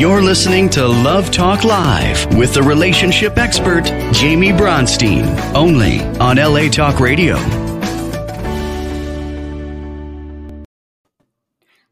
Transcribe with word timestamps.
You're 0.00 0.22
listening 0.22 0.70
to 0.70 0.86
Love 0.86 1.30
Talk 1.30 1.62
Live 1.62 2.24
with 2.34 2.54
the 2.54 2.62
relationship 2.62 3.36
expert, 3.36 3.84
Jamie 4.14 4.48
Bronstein, 4.48 5.26
only 5.54 6.00
on 6.18 6.38
LA 6.38 6.70
Talk 6.70 7.00
Radio. 7.00 7.36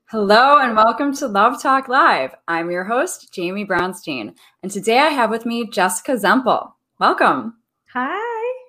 Hello 0.06 0.59
and 0.59 0.74
welcome 0.74 1.14
to 1.16 1.27
Love 1.27 1.60
Talk 1.60 1.88
Live. 1.88 2.34
I'm 2.48 2.70
your 2.70 2.84
host, 2.84 3.30
Jamie 3.30 3.66
Bronstein, 3.66 4.34
and 4.62 4.72
today 4.72 5.00
I 5.00 5.09
have 5.09 5.28
with 5.28 5.45
me 5.45 5.69
Jessica 5.69 6.12
Zemple. 6.12 6.72
Welcome. 6.98 7.59
Hi. 7.92 8.69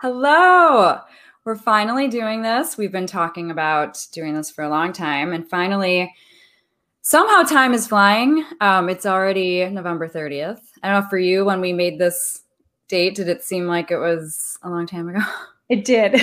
Hello. 0.00 1.00
We're 1.44 1.54
finally 1.54 2.08
doing 2.08 2.40
this. 2.40 2.78
We've 2.78 2.90
been 2.90 3.06
talking 3.06 3.50
about 3.50 4.02
doing 4.10 4.32
this 4.32 4.50
for 4.50 4.64
a 4.64 4.70
long 4.70 4.94
time, 4.94 5.34
and 5.34 5.46
finally, 5.46 6.14
somehow 7.08 7.42
time 7.42 7.72
is 7.72 7.86
flying. 7.86 8.44
Um, 8.60 8.90
it's 8.90 9.06
already 9.06 9.64
November 9.70 10.06
30th. 10.06 10.60
I 10.82 10.90
don't 10.90 11.02
know 11.02 11.08
for 11.08 11.18
you, 11.18 11.42
when 11.42 11.62
we 11.62 11.72
made 11.72 11.98
this 11.98 12.42
date, 12.88 13.14
did 13.14 13.28
it 13.28 13.42
seem 13.42 13.66
like 13.66 13.90
it 13.90 13.96
was 13.96 14.58
a 14.62 14.68
long 14.68 14.86
time 14.86 15.08
ago? 15.08 15.20
It 15.70 15.84
did. 15.84 16.22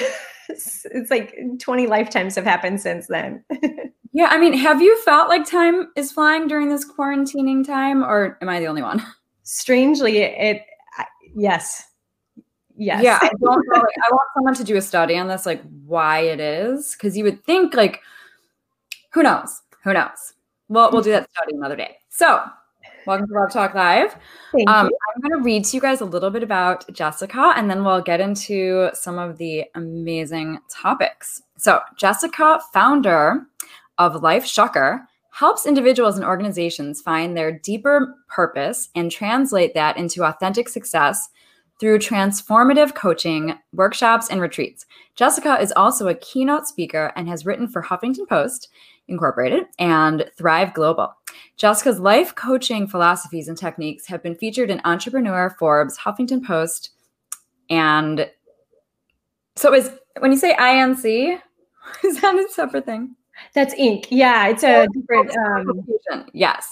it's 0.49 1.11
like 1.11 1.37
20 1.59 1.85
lifetimes 1.85 2.33
have 2.33 2.45
happened 2.45 2.81
since 2.81 3.05
then. 3.05 3.43
yeah. 4.11 4.25
I 4.31 4.39
mean, 4.39 4.53
have 4.53 4.81
you 4.81 4.99
felt 5.03 5.29
like 5.29 5.47
time 5.47 5.91
is 5.95 6.11
flying 6.11 6.47
during 6.47 6.69
this 6.69 6.83
quarantining 6.83 7.63
time, 7.63 8.01
or 8.01 8.39
am 8.41 8.49
I 8.49 8.59
the 8.59 8.65
only 8.65 8.81
one? 8.81 9.05
Strangely, 9.43 10.17
it, 10.17 10.63
yes. 11.35 11.83
Yes. 12.75 13.03
Yeah. 13.03 13.19
I, 13.21 13.29
don't 13.39 13.63
know, 13.67 13.79
like, 13.79 13.83
I 14.03 14.11
want 14.11 14.29
someone 14.33 14.55
to 14.55 14.63
do 14.63 14.77
a 14.77 14.81
study 14.81 15.15
on 15.15 15.27
this, 15.27 15.45
like 15.45 15.61
why 15.85 16.21
it 16.21 16.39
is. 16.39 16.95
Cause 16.95 17.15
you 17.15 17.23
would 17.23 17.45
think, 17.45 17.75
like, 17.75 18.01
who 19.13 19.21
knows? 19.21 19.61
Who 19.83 19.93
knows? 19.93 20.33
Well, 20.67 20.89
we'll 20.91 21.01
do 21.01 21.11
that 21.11 21.29
study 21.31 21.55
another 21.55 21.75
day. 21.75 21.97
So, 22.09 22.41
welcome 23.05 23.27
to 23.27 23.33
Love 23.33 23.51
Talk 23.51 23.75
Live. 23.75 24.15
Um. 24.67 24.89
I'm 25.15 25.21
going 25.21 25.39
to 25.39 25.45
read 25.45 25.63
to 25.65 25.77
you 25.77 25.81
guys 25.81 26.01
a 26.01 26.05
little 26.05 26.31
bit 26.31 26.43
about 26.43 26.91
Jessica, 26.91 27.53
and 27.55 27.69
then 27.69 27.83
we'll 27.83 28.01
get 28.01 28.19
into 28.19 28.89
some 28.93 29.19
of 29.19 29.37
the 29.37 29.65
amazing 29.75 30.59
topics. 30.69 31.41
So, 31.57 31.81
Jessica, 31.97 32.59
founder 32.73 33.45
of 33.97 34.23
Life 34.23 34.43
Shucker, 34.43 35.05
helps 35.31 35.65
individuals 35.65 36.15
and 36.15 36.25
organizations 36.25 37.01
find 37.01 37.35
their 37.35 37.51
deeper 37.59 38.15
purpose 38.29 38.89
and 38.95 39.11
translate 39.11 39.73
that 39.73 39.97
into 39.97 40.23
authentic 40.23 40.67
success 40.67 41.29
through 41.79 41.99
transformative 41.99 42.95
coaching, 42.95 43.53
workshops, 43.73 44.29
and 44.29 44.39
retreats. 44.39 44.85
Jessica 45.15 45.59
is 45.59 45.73
also 45.73 46.07
a 46.07 46.15
keynote 46.15 46.67
speaker 46.67 47.11
and 47.15 47.27
has 47.27 47.45
written 47.45 47.67
for 47.67 47.83
Huffington 47.83 48.27
Post 48.27 48.69
Incorporated 49.07 49.65
and 49.79 50.29
Thrive 50.37 50.73
Global. 50.73 51.13
Jessica's 51.57 51.99
life 51.99 52.35
coaching 52.35 52.87
philosophies 52.87 53.47
and 53.47 53.57
techniques 53.57 54.07
have 54.07 54.23
been 54.23 54.35
featured 54.35 54.69
in 54.69 54.81
Entrepreneur, 54.83 55.55
Forbes, 55.59 55.97
Huffington 55.97 56.45
Post, 56.45 56.91
and 57.69 58.29
so 59.55 59.73
is 59.73 59.91
when 60.19 60.31
you 60.31 60.37
say 60.37 60.55
INC, 60.55 61.39
is 62.03 62.21
that 62.21 62.35
a 62.35 62.47
separate 62.51 62.85
thing? 62.85 63.15
That's 63.53 63.73
Inc. 63.75 64.07
Yeah, 64.09 64.47
it's 64.47 64.63
a 64.63 64.87
different. 64.93 65.35
Um, 65.37 65.85
yes. 66.33 66.69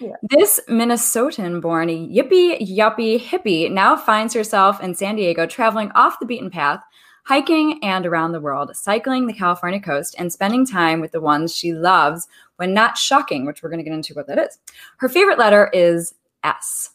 yeah. 0.00 0.14
This 0.22 0.60
Minnesotan 0.68 1.60
born 1.60 1.88
yippee 1.88 2.60
yuppie 2.60 3.20
hippie 3.20 3.70
now 3.70 3.96
finds 3.96 4.34
herself 4.34 4.82
in 4.82 4.94
San 4.94 5.16
Diego 5.16 5.46
traveling 5.46 5.92
off 5.92 6.18
the 6.18 6.26
beaten 6.26 6.50
path, 6.50 6.82
hiking 7.24 7.82
and 7.82 8.06
around 8.06 8.32
the 8.32 8.40
world, 8.40 8.74
cycling 8.76 9.26
the 9.26 9.32
California 9.32 9.80
coast, 9.80 10.14
and 10.18 10.32
spending 10.32 10.64
time 10.64 11.00
with 11.00 11.12
the 11.12 11.20
ones 11.20 11.54
she 11.54 11.72
loves 11.72 12.28
when 12.56 12.72
not 12.72 12.96
shucking, 12.96 13.44
which 13.46 13.62
we're 13.62 13.70
going 13.70 13.78
to 13.78 13.84
get 13.84 13.94
into 13.94 14.14
what 14.14 14.26
that 14.26 14.38
is. 14.38 14.58
Her 14.98 15.08
favorite 15.08 15.38
letter 15.38 15.70
is 15.72 16.14
S 16.44 16.90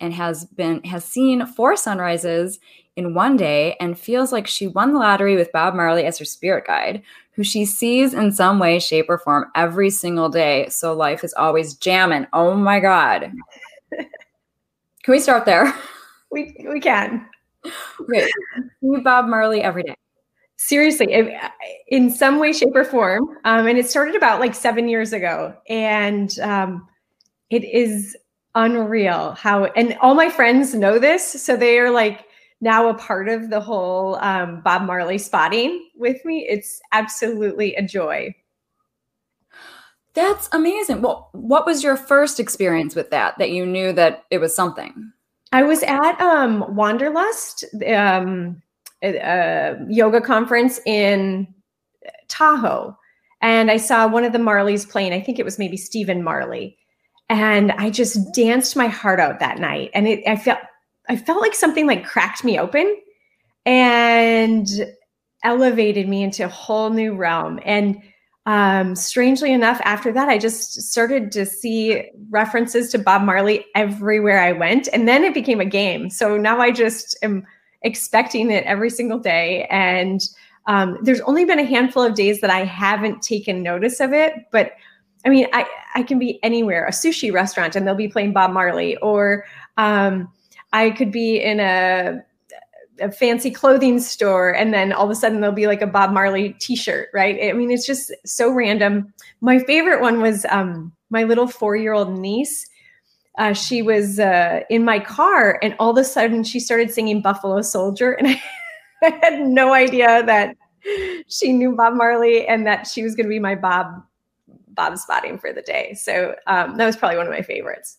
and 0.00 0.12
has 0.14 0.44
been 0.44 0.82
has 0.84 1.04
seen 1.04 1.46
four 1.46 1.76
sunrises 1.76 2.58
in 2.96 3.14
one 3.14 3.36
day 3.36 3.76
and 3.80 3.98
feels 3.98 4.32
like 4.32 4.46
she 4.46 4.66
won 4.66 4.92
the 4.92 4.98
lottery 4.98 5.36
with 5.36 5.52
Bob 5.52 5.74
Marley 5.74 6.04
as 6.04 6.18
her 6.18 6.24
spirit 6.24 6.66
guide, 6.66 7.02
who 7.32 7.42
she 7.42 7.64
sees 7.64 8.12
in 8.12 8.32
some 8.32 8.58
way, 8.58 8.78
shape, 8.78 9.06
or 9.08 9.18
form 9.18 9.50
every 9.54 9.90
single 9.90 10.28
day. 10.28 10.68
So 10.68 10.92
life 10.92 11.24
is 11.24 11.34
always 11.34 11.74
jamming. 11.74 12.26
Oh 12.32 12.54
my 12.54 12.80
God. 12.80 13.32
Can 15.02 15.12
we 15.12 15.20
start 15.20 15.46
there? 15.46 15.74
we 16.30 16.54
we 16.68 16.80
can 16.80 17.26
See 17.64 19.00
Bob 19.02 19.26
Marley 19.26 19.62
every 19.62 19.82
day. 19.82 19.96
seriously, 20.60 21.32
in 21.88 22.10
some 22.10 22.38
way, 22.38 22.52
shape, 22.52 22.74
or 22.74 22.84
form. 22.84 23.38
Um, 23.44 23.66
and 23.66 23.78
it 23.78 23.88
started 23.88 24.14
about 24.14 24.40
like 24.40 24.54
seven 24.54 24.88
years 24.88 25.12
ago, 25.12 25.54
and 25.68 26.38
um, 26.40 26.86
it 27.48 27.64
is 27.64 28.16
unreal 28.54 29.32
how. 29.32 29.64
And 29.64 29.96
all 30.00 30.14
my 30.14 30.28
friends 30.28 30.74
know 30.74 30.98
this, 30.98 31.42
so 31.42 31.56
they 31.56 31.78
are 31.78 31.90
like 31.90 32.26
now 32.60 32.88
a 32.88 32.94
part 32.94 33.28
of 33.28 33.48
the 33.48 33.60
whole 33.60 34.16
um, 34.16 34.60
Bob 34.60 34.82
Marley 34.82 35.16
spotting 35.18 35.88
with 35.96 36.22
me. 36.24 36.46
It's 36.48 36.80
absolutely 36.92 37.74
a 37.76 37.82
joy. 37.82 38.34
That's 40.12 40.48
amazing. 40.52 41.00
Well, 41.02 41.30
what 41.32 41.64
was 41.64 41.82
your 41.82 41.96
first 41.96 42.38
experience 42.38 42.94
with 42.94 43.10
that? 43.10 43.38
That 43.38 43.50
you 43.50 43.64
knew 43.64 43.92
that 43.94 44.24
it 44.30 44.38
was 44.38 44.54
something? 44.54 45.12
I 45.52 45.62
was 45.62 45.82
at 45.82 46.20
um, 46.20 46.76
Wanderlust, 46.76 47.64
um, 47.86 48.62
yoga 49.02 50.20
conference 50.20 50.80
in 50.86 51.52
Tahoe, 52.28 52.96
and 53.42 53.70
I 53.70 53.76
saw 53.76 54.06
one 54.06 54.24
of 54.24 54.32
the 54.32 54.38
Marleys 54.38 54.88
playing. 54.88 55.12
I 55.12 55.20
think 55.20 55.38
it 55.38 55.44
was 55.44 55.58
maybe 55.58 55.76
Stephen 55.76 56.22
Marley, 56.22 56.76
and 57.28 57.72
I 57.72 57.90
just 57.90 58.32
danced 58.34 58.76
my 58.76 58.86
heart 58.86 59.18
out 59.18 59.40
that 59.40 59.58
night. 59.58 59.90
And 59.92 60.06
it, 60.06 60.22
I 60.28 60.36
felt, 60.36 60.60
I 61.08 61.16
felt 61.16 61.40
like 61.40 61.54
something 61.54 61.86
like 61.86 62.04
cracked 62.04 62.44
me 62.44 62.58
open, 62.58 62.96
and 63.66 64.68
elevated 65.42 66.08
me 66.08 66.22
into 66.22 66.44
a 66.44 66.48
whole 66.48 66.90
new 66.90 67.14
realm. 67.16 67.58
And 67.64 68.00
um, 68.46 68.94
strangely 68.96 69.52
enough, 69.52 69.80
after 69.84 70.12
that, 70.12 70.28
I 70.28 70.38
just 70.38 70.80
started 70.82 71.30
to 71.32 71.44
see 71.44 72.10
references 72.30 72.90
to 72.92 72.98
Bob 72.98 73.22
Marley 73.22 73.66
everywhere 73.74 74.40
I 74.40 74.52
went. 74.52 74.88
And 74.92 75.06
then 75.06 75.24
it 75.24 75.34
became 75.34 75.60
a 75.60 75.64
game. 75.64 76.10
So 76.10 76.36
now 76.36 76.60
I 76.60 76.70
just 76.70 77.16
am 77.22 77.46
expecting 77.82 78.50
it 78.50 78.64
every 78.64 78.90
single 78.90 79.18
day. 79.18 79.66
And 79.70 80.20
um, 80.66 80.98
there's 81.02 81.20
only 81.22 81.44
been 81.44 81.58
a 81.58 81.64
handful 81.64 82.02
of 82.02 82.14
days 82.14 82.40
that 82.40 82.50
I 82.50 82.64
haven't 82.64 83.22
taken 83.22 83.62
notice 83.62 84.00
of 84.00 84.12
it. 84.12 84.34
But 84.50 84.72
I 85.24 85.28
mean, 85.28 85.46
I, 85.52 85.66
I 85.94 86.02
can 86.02 86.18
be 86.18 86.42
anywhere, 86.42 86.86
a 86.86 86.90
sushi 86.90 87.32
restaurant, 87.32 87.76
and 87.76 87.86
they'll 87.86 87.94
be 87.94 88.08
playing 88.08 88.32
Bob 88.32 88.52
Marley, 88.52 88.96
or 88.98 89.44
um, 89.76 90.32
I 90.72 90.90
could 90.90 91.12
be 91.12 91.36
in 91.36 91.60
a 91.60 92.22
a 93.00 93.10
fancy 93.10 93.50
clothing 93.50 93.98
store 93.98 94.50
and 94.50 94.72
then 94.72 94.92
all 94.92 95.04
of 95.04 95.10
a 95.10 95.14
sudden 95.14 95.40
there'll 95.40 95.54
be 95.54 95.66
like 95.66 95.82
a 95.82 95.86
Bob 95.86 96.12
Marley 96.12 96.54
t-shirt, 96.60 97.08
right? 97.12 97.38
I 97.42 97.52
mean, 97.52 97.70
it's 97.70 97.86
just 97.86 98.12
so 98.24 98.50
random. 98.50 99.12
My 99.40 99.58
favorite 99.60 100.00
one 100.00 100.20
was 100.20 100.46
um, 100.50 100.92
my 101.10 101.24
little 101.24 101.46
four-year-old 101.46 102.18
niece. 102.18 102.68
Uh, 103.38 103.52
she 103.52 103.80
was 103.82 104.18
uh, 104.18 104.60
in 104.70 104.84
my 104.84 104.98
car 104.98 105.58
and 105.62 105.74
all 105.78 105.90
of 105.90 105.96
a 105.96 106.04
sudden 106.04 106.44
she 106.44 106.60
started 106.60 106.90
singing 106.90 107.22
Buffalo 107.22 107.62
Soldier 107.62 108.12
and 108.12 108.28
I, 108.28 108.42
I 109.02 109.18
had 109.22 109.40
no 109.40 109.72
idea 109.72 110.22
that 110.24 110.56
she 111.28 111.52
knew 111.52 111.74
Bob 111.74 111.94
Marley 111.94 112.46
and 112.46 112.66
that 112.66 112.86
she 112.86 113.02
was 113.02 113.14
going 113.14 113.26
to 113.26 113.30
be 113.30 113.38
my 113.38 113.54
Bob 113.54 114.02
Bob 114.68 114.98
spotting 114.98 115.38
for 115.38 115.52
the 115.52 115.62
day. 115.62 115.94
So 115.94 116.34
um, 116.46 116.76
that 116.76 116.86
was 116.86 116.96
probably 116.96 117.18
one 117.18 117.26
of 117.26 117.32
my 117.32 117.42
favorites. 117.42 117.98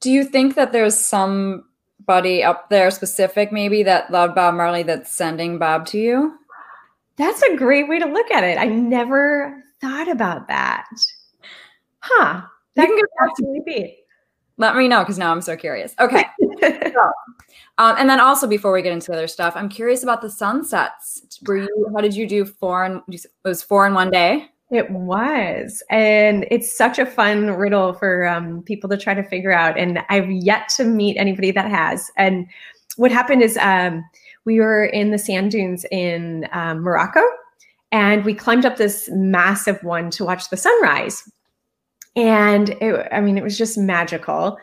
Do 0.00 0.10
you 0.10 0.24
think 0.24 0.54
that 0.54 0.72
there's 0.72 0.98
somebody 1.98 2.42
up 2.42 2.70
there 2.70 2.90
specific, 2.90 3.52
maybe 3.52 3.82
that 3.82 4.10
loved 4.10 4.34
Bob 4.34 4.54
Marley 4.54 4.82
that's 4.82 5.12
sending 5.12 5.58
Bob 5.58 5.86
to 5.86 5.98
you? 5.98 6.38
That's 7.16 7.42
a 7.42 7.56
great 7.56 7.88
way 7.88 7.98
to 7.98 8.06
look 8.06 8.30
at 8.30 8.44
it. 8.44 8.58
I 8.58 8.66
never 8.66 9.62
thought 9.80 10.08
about 10.08 10.48
that. 10.48 10.86
Huh. 12.00 12.42
That 12.74 12.82
You 12.82 12.88
can 12.88 12.96
could 12.96 13.08
back 13.18 13.28
to 13.28 13.30
absolutely 13.30 13.60
be. 13.66 13.98
Let 14.58 14.76
me 14.76 14.88
know 14.88 15.00
because 15.00 15.18
now 15.18 15.32
I'm 15.32 15.42
so 15.42 15.56
curious. 15.56 15.94
Okay. 15.98 16.24
Um, 17.78 17.94
and 17.98 18.08
then 18.08 18.20
also 18.20 18.46
before 18.46 18.72
we 18.72 18.80
get 18.80 18.94
into 18.94 19.12
other 19.12 19.28
stuff, 19.28 19.54
I'm 19.54 19.68
curious 19.68 20.02
about 20.02 20.22
the 20.22 20.30
sunsets. 20.30 21.38
Were 21.46 21.58
you? 21.58 21.90
How 21.94 22.00
did 22.00 22.16
you 22.16 22.26
do 22.26 22.46
four? 22.46 22.84
And 22.84 23.02
it 23.08 23.26
was 23.44 23.62
four 23.62 23.86
in 23.86 23.92
one 23.92 24.10
day. 24.10 24.48
It 24.70 24.90
was. 24.90 25.82
And 25.90 26.44
it's 26.50 26.76
such 26.76 26.98
a 26.98 27.06
fun 27.06 27.52
riddle 27.52 27.92
for 27.92 28.26
um, 28.26 28.62
people 28.62 28.90
to 28.90 28.96
try 28.96 29.14
to 29.14 29.22
figure 29.22 29.52
out. 29.52 29.78
And 29.78 30.00
I've 30.08 30.30
yet 30.30 30.68
to 30.76 30.84
meet 30.84 31.16
anybody 31.16 31.52
that 31.52 31.70
has. 31.70 32.10
And 32.16 32.48
what 32.96 33.12
happened 33.12 33.42
is 33.42 33.56
um, 33.58 34.04
we 34.44 34.58
were 34.58 34.84
in 34.86 35.10
the 35.12 35.18
sand 35.18 35.52
dunes 35.52 35.84
in 35.92 36.48
um, 36.52 36.80
Morocco 36.80 37.20
and 37.92 38.24
we 38.24 38.34
climbed 38.34 38.66
up 38.66 38.76
this 38.76 39.08
massive 39.12 39.82
one 39.84 40.10
to 40.10 40.24
watch 40.24 40.50
the 40.50 40.56
sunrise. 40.56 41.22
And 42.16 42.70
it, 42.80 43.08
I 43.12 43.20
mean, 43.20 43.38
it 43.38 43.44
was 43.44 43.58
just 43.58 43.78
magical. 43.78 44.58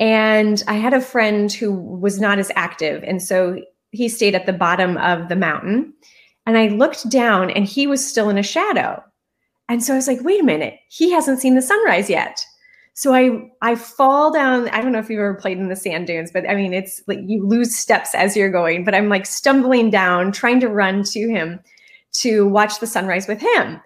And 0.00 0.62
I 0.66 0.74
had 0.74 0.94
a 0.94 1.00
friend 1.00 1.52
who 1.52 1.72
was 1.72 2.20
not 2.20 2.38
as 2.38 2.50
active. 2.54 3.02
And 3.04 3.22
so 3.22 3.60
he 3.90 4.08
stayed 4.08 4.34
at 4.34 4.46
the 4.46 4.52
bottom 4.52 4.96
of 4.98 5.28
the 5.28 5.36
mountain. 5.36 5.92
And 6.46 6.56
I 6.56 6.68
looked 6.68 7.08
down 7.10 7.50
and 7.50 7.66
he 7.66 7.86
was 7.86 8.06
still 8.06 8.30
in 8.30 8.38
a 8.38 8.42
shadow. 8.42 9.02
And 9.68 9.82
so 9.82 9.92
I 9.92 9.96
was 9.96 10.06
like, 10.06 10.22
wait 10.22 10.40
a 10.40 10.44
minute, 10.44 10.78
he 10.88 11.10
hasn't 11.10 11.40
seen 11.40 11.54
the 11.54 11.62
sunrise 11.62 12.08
yet. 12.08 12.44
So 12.94 13.12
I 13.12 13.50
I 13.60 13.74
fall 13.74 14.32
down. 14.32 14.70
I 14.70 14.80
don't 14.80 14.92
know 14.92 14.98
if 14.98 15.10
you've 15.10 15.20
ever 15.20 15.34
played 15.34 15.58
in 15.58 15.68
the 15.68 15.76
sand 15.76 16.06
dunes, 16.06 16.30
but 16.32 16.48
I 16.48 16.54
mean 16.54 16.72
it's 16.72 17.02
like 17.06 17.18
you 17.26 17.46
lose 17.46 17.76
steps 17.76 18.14
as 18.14 18.36
you're 18.36 18.50
going. 18.50 18.84
But 18.84 18.94
I'm 18.94 19.10
like 19.10 19.26
stumbling 19.26 19.90
down, 19.90 20.32
trying 20.32 20.60
to 20.60 20.68
run 20.68 21.02
to 21.04 21.28
him 21.28 21.60
to 22.12 22.48
watch 22.48 22.80
the 22.80 22.86
sunrise 22.86 23.28
with 23.28 23.40
him. 23.40 23.80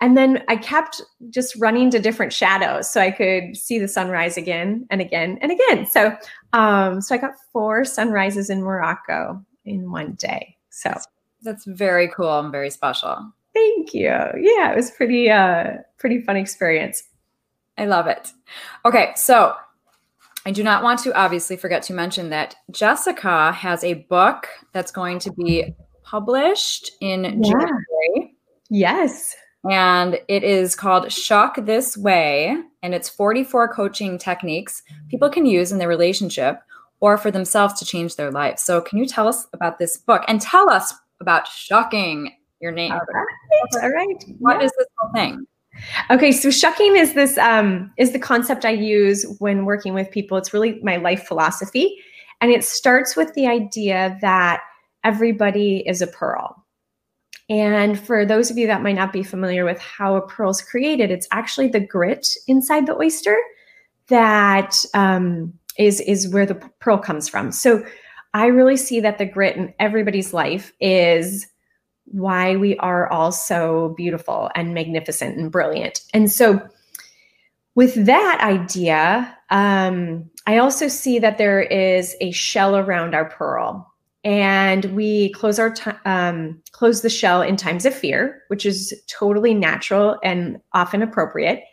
And 0.00 0.16
then 0.16 0.42
I 0.48 0.56
kept 0.56 1.00
just 1.30 1.54
running 1.56 1.90
to 1.90 2.00
different 2.00 2.32
shadows 2.32 2.90
so 2.90 3.00
I 3.00 3.12
could 3.12 3.56
see 3.56 3.78
the 3.78 3.88
sunrise 3.88 4.36
again 4.36 4.86
and 4.90 5.00
again 5.00 5.38
and 5.40 5.52
again. 5.52 5.86
So 5.86 6.16
um, 6.52 7.00
so 7.00 7.14
I 7.14 7.18
got 7.18 7.34
four 7.52 7.84
sunrises 7.84 8.50
in 8.50 8.62
Morocco 8.62 9.40
in 9.64 9.92
one 9.92 10.14
day. 10.14 10.56
So 10.70 10.92
that's 11.42 11.64
very 11.66 12.08
cool 12.08 12.40
and 12.40 12.50
very 12.50 12.70
special. 12.70 13.32
Thank 13.76 13.94
you. 13.94 14.08
Yeah, 14.08 14.72
it 14.72 14.76
was 14.76 14.90
pretty 14.90 15.30
uh 15.30 15.74
pretty 15.98 16.20
fun 16.22 16.36
experience. 16.36 17.02
I 17.78 17.86
love 17.86 18.06
it. 18.06 18.32
Okay, 18.84 19.12
so 19.16 19.54
I 20.46 20.50
do 20.50 20.62
not 20.62 20.82
want 20.82 21.00
to 21.00 21.14
obviously 21.14 21.56
forget 21.56 21.82
to 21.84 21.92
mention 21.92 22.30
that 22.30 22.56
Jessica 22.70 23.52
has 23.52 23.84
a 23.84 23.94
book 23.94 24.48
that's 24.72 24.90
going 24.90 25.18
to 25.20 25.32
be 25.32 25.74
published 26.02 26.92
in 27.00 27.24
yeah. 27.24 27.50
January. 27.50 28.36
Yes. 28.70 29.34
And 29.68 30.20
it 30.28 30.44
is 30.44 30.76
called 30.76 31.10
Shuck 31.10 31.56
This 31.66 31.96
Way. 31.96 32.56
And 32.82 32.94
it's 32.94 33.08
44 33.08 33.74
coaching 33.74 34.16
techniques 34.16 34.82
people 35.10 35.28
can 35.28 35.44
use 35.44 35.72
in 35.72 35.78
their 35.78 35.88
relationship 35.88 36.60
or 37.00 37.18
for 37.18 37.30
themselves 37.30 37.74
to 37.74 37.84
change 37.84 38.16
their 38.16 38.30
life. 38.30 38.58
So, 38.58 38.80
can 38.80 38.98
you 38.98 39.06
tell 39.06 39.28
us 39.28 39.46
about 39.52 39.78
this 39.78 39.96
book 39.96 40.22
and 40.28 40.40
tell 40.40 40.70
us 40.70 40.94
about 41.20 41.48
shucking 41.48 42.32
your 42.60 42.72
name? 42.72 42.92
All 42.92 43.00
right. 43.00 43.82
All 43.82 43.90
right. 43.90 44.24
What 44.38 44.60
yeah. 44.60 44.66
is 44.66 44.72
this 44.78 44.86
whole 44.98 45.12
thing? 45.12 45.46
Okay, 46.10 46.32
so 46.32 46.50
shucking 46.50 46.96
is 46.96 47.14
this 47.14 47.36
um, 47.38 47.92
is 47.98 48.12
the 48.12 48.18
concept 48.18 48.64
I 48.64 48.70
use 48.70 49.26
when 49.38 49.64
working 49.64 49.94
with 49.94 50.10
people. 50.10 50.38
It's 50.38 50.54
really 50.54 50.80
my 50.82 50.96
life 50.96 51.26
philosophy, 51.26 51.98
and 52.40 52.50
it 52.50 52.64
starts 52.64 53.16
with 53.16 53.32
the 53.34 53.46
idea 53.46 54.16
that 54.22 54.62
everybody 55.04 55.84
is 55.86 56.02
a 56.02 56.06
pearl. 56.06 56.64
And 57.48 57.98
for 57.98 58.26
those 58.26 58.50
of 58.50 58.58
you 58.58 58.66
that 58.66 58.82
might 58.82 58.96
not 58.96 59.12
be 59.12 59.22
familiar 59.22 59.64
with 59.64 59.78
how 59.78 60.16
a 60.16 60.26
pearl 60.26 60.50
is 60.50 60.60
created, 60.60 61.10
it's 61.10 61.28
actually 61.30 61.68
the 61.68 61.80
grit 61.80 62.26
inside 62.48 62.86
the 62.86 62.96
oyster 62.96 63.36
that 64.08 64.84
um, 64.94 65.52
is 65.78 66.00
is 66.00 66.28
where 66.28 66.46
the 66.46 66.56
pearl 66.80 66.98
comes 66.98 67.28
from. 67.28 67.52
So 67.52 67.84
I 68.34 68.46
really 68.46 68.76
see 68.76 69.00
that 69.00 69.18
the 69.18 69.26
grit 69.26 69.56
in 69.56 69.72
everybody's 69.78 70.32
life 70.32 70.72
is 70.80 71.46
why 72.06 72.56
we 72.56 72.76
are 72.78 73.08
all 73.10 73.32
so 73.32 73.94
beautiful 73.96 74.50
and 74.54 74.74
magnificent 74.74 75.36
and 75.36 75.50
brilliant. 75.50 76.00
And 76.14 76.30
so, 76.30 76.60
with 77.74 78.06
that 78.06 78.40
idea, 78.40 79.36
um, 79.50 80.30
I 80.46 80.58
also 80.58 80.88
see 80.88 81.18
that 81.18 81.36
there 81.36 81.60
is 81.60 82.16
a 82.20 82.30
shell 82.30 82.76
around 82.76 83.14
our 83.14 83.28
pearl, 83.28 83.92
and 84.24 84.86
we 84.96 85.30
close 85.32 85.58
our 85.58 85.70
t- 85.70 85.90
um, 86.04 86.60
close 86.72 87.02
the 87.02 87.10
shell 87.10 87.42
in 87.42 87.56
times 87.56 87.84
of 87.84 87.94
fear, 87.94 88.42
which 88.48 88.64
is 88.64 88.94
totally 89.08 89.52
natural 89.52 90.18
and 90.24 90.60
often 90.72 91.02
appropriate. 91.02 91.64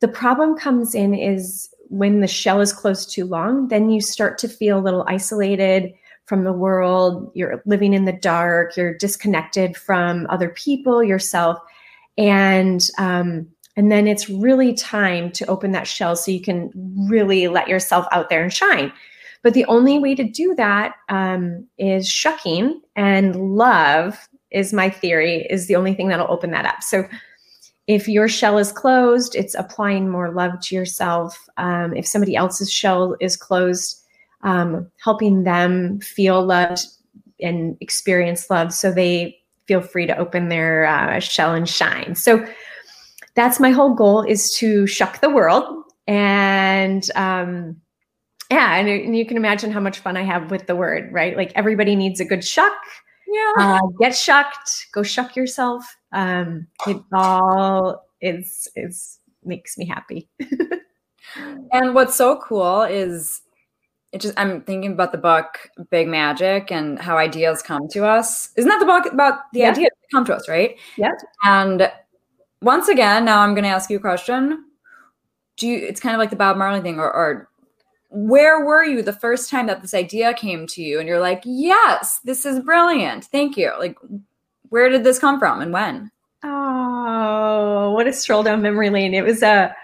The 0.00 0.08
problem 0.08 0.56
comes 0.56 0.94
in 0.94 1.14
is 1.14 1.72
when 1.88 2.20
the 2.20 2.28
shell 2.28 2.60
is 2.60 2.72
closed 2.72 3.12
too 3.12 3.24
long, 3.24 3.68
then 3.68 3.90
you 3.90 4.00
start 4.00 4.38
to 4.38 4.48
feel 4.48 4.78
a 4.78 4.80
little 4.80 5.04
isolated 5.06 5.92
from 6.26 6.44
the 6.44 6.52
world, 6.52 7.30
you're 7.34 7.62
living 7.66 7.94
in 7.94 8.04
the 8.04 8.12
dark, 8.12 8.76
you're 8.76 8.94
disconnected 8.94 9.76
from 9.76 10.26
other 10.30 10.50
people, 10.50 11.02
yourself. 11.02 11.58
And 12.16 12.88
um, 12.98 13.48
and 13.76 13.90
then 13.90 14.06
it's 14.06 14.28
really 14.28 14.74
time 14.74 15.30
to 15.32 15.46
open 15.46 15.72
that 15.72 15.86
shell 15.86 16.14
so 16.14 16.30
you 16.30 16.42
can 16.42 16.70
really 17.08 17.48
let 17.48 17.68
yourself 17.68 18.06
out 18.12 18.28
there 18.28 18.42
and 18.42 18.52
shine. 18.52 18.92
But 19.42 19.54
the 19.54 19.64
only 19.64 19.98
way 19.98 20.14
to 20.14 20.24
do 20.24 20.54
that 20.56 20.94
um, 21.08 21.66
is 21.78 22.08
shucking 22.08 22.80
and 22.96 23.56
love 23.56 24.28
is 24.50 24.72
my 24.72 24.90
theory 24.90 25.46
is 25.48 25.66
the 25.66 25.76
only 25.76 25.94
thing 25.94 26.08
that'll 26.08 26.30
open 26.30 26.50
that 26.50 26.66
up. 26.66 26.82
So 26.82 27.08
if 27.86 28.06
your 28.06 28.28
shell 28.28 28.58
is 28.58 28.70
closed, 28.70 29.34
it's 29.34 29.54
applying 29.54 30.08
more 30.08 30.30
love 30.30 30.60
to 30.60 30.74
yourself. 30.74 31.36
Um, 31.56 31.96
if 31.96 32.06
somebody 32.06 32.36
else's 32.36 32.70
shell 32.70 33.16
is 33.20 33.36
closed, 33.36 34.01
um, 34.42 34.90
helping 35.02 35.44
them 35.44 36.00
feel 36.00 36.44
loved 36.44 36.86
and 37.40 37.76
experience 37.80 38.50
love 38.50 38.72
so 38.72 38.92
they 38.92 39.36
feel 39.66 39.80
free 39.80 40.06
to 40.06 40.16
open 40.16 40.48
their 40.48 40.86
uh, 40.86 41.20
shell 41.20 41.54
and 41.54 41.68
shine. 41.68 42.14
So 42.14 42.46
that's 43.34 43.60
my 43.60 43.70
whole 43.70 43.94
goal 43.94 44.22
is 44.22 44.52
to 44.56 44.86
shuck 44.86 45.20
the 45.20 45.30
world. 45.30 45.64
And 46.06 47.08
um, 47.14 47.80
yeah, 48.50 48.76
and, 48.76 48.88
and 48.88 49.16
you 49.16 49.24
can 49.24 49.36
imagine 49.36 49.70
how 49.70 49.80
much 49.80 50.00
fun 50.00 50.16
I 50.16 50.22
have 50.22 50.50
with 50.50 50.66
the 50.66 50.76
word, 50.76 51.10
right? 51.12 51.36
Like 51.36 51.52
everybody 51.54 51.96
needs 51.96 52.20
a 52.20 52.24
good 52.24 52.44
shuck. 52.44 52.72
Yeah. 53.32 53.52
Uh, 53.56 53.86
get 53.98 54.14
shucked, 54.14 54.88
go 54.92 55.02
shuck 55.02 55.36
yourself. 55.36 55.96
Um, 56.12 56.66
it 56.86 56.98
all 57.14 58.04
is 58.20 58.68
is 58.76 59.20
makes 59.42 59.78
me 59.78 59.86
happy. 59.86 60.28
and 61.72 61.94
what's 61.94 62.14
so 62.14 62.38
cool 62.40 62.82
is 62.82 63.40
it 64.12 64.20
just 64.20 64.38
I'm 64.38 64.60
thinking 64.62 64.92
about 64.92 65.12
the 65.12 65.18
book 65.18 65.70
Big 65.90 66.06
Magic 66.06 66.70
and 66.70 66.98
how 66.98 67.16
ideas 67.16 67.62
come 67.62 67.88
to 67.88 68.04
us. 68.06 68.50
Isn't 68.56 68.68
that 68.68 68.78
the 68.78 68.86
book 68.86 69.06
about 69.12 69.50
the 69.52 69.60
yeah. 69.60 69.70
ideas 69.70 69.90
come 70.12 70.24
to 70.26 70.34
us, 70.34 70.48
right? 70.48 70.78
Yeah. 70.96 71.12
And 71.44 71.90
once 72.60 72.88
again, 72.88 73.24
now 73.24 73.40
I'm 73.40 73.54
going 73.54 73.64
to 73.64 73.70
ask 73.70 73.88
you 73.90 73.96
a 73.96 74.00
question. 74.00 74.66
Do 75.56 75.66
you? 75.66 75.78
It's 75.78 76.00
kind 76.00 76.14
of 76.14 76.18
like 76.18 76.30
the 76.30 76.36
Bob 76.36 76.58
Marley 76.58 76.80
thing, 76.80 76.98
or, 76.98 77.10
or 77.12 77.48
where 78.10 78.64
were 78.64 78.84
you 78.84 79.02
the 79.02 79.12
first 79.12 79.48
time 79.48 79.66
that 79.66 79.80
this 79.80 79.94
idea 79.94 80.34
came 80.34 80.66
to 80.68 80.82
you, 80.82 80.98
and 80.98 81.08
you're 81.08 81.20
like, 81.20 81.42
yes, 81.44 82.20
this 82.24 82.44
is 82.44 82.60
brilliant. 82.60 83.24
Thank 83.24 83.56
you. 83.56 83.72
Like, 83.78 83.96
where 84.68 84.90
did 84.90 85.04
this 85.04 85.18
come 85.18 85.38
from, 85.38 85.62
and 85.62 85.72
when? 85.72 86.10
Oh, 86.42 87.92
what 87.92 88.06
a 88.06 88.12
stroll 88.12 88.42
down 88.42 88.60
memory 88.60 88.90
lane! 88.90 89.14
It 89.14 89.24
was 89.24 89.42
a. 89.42 89.74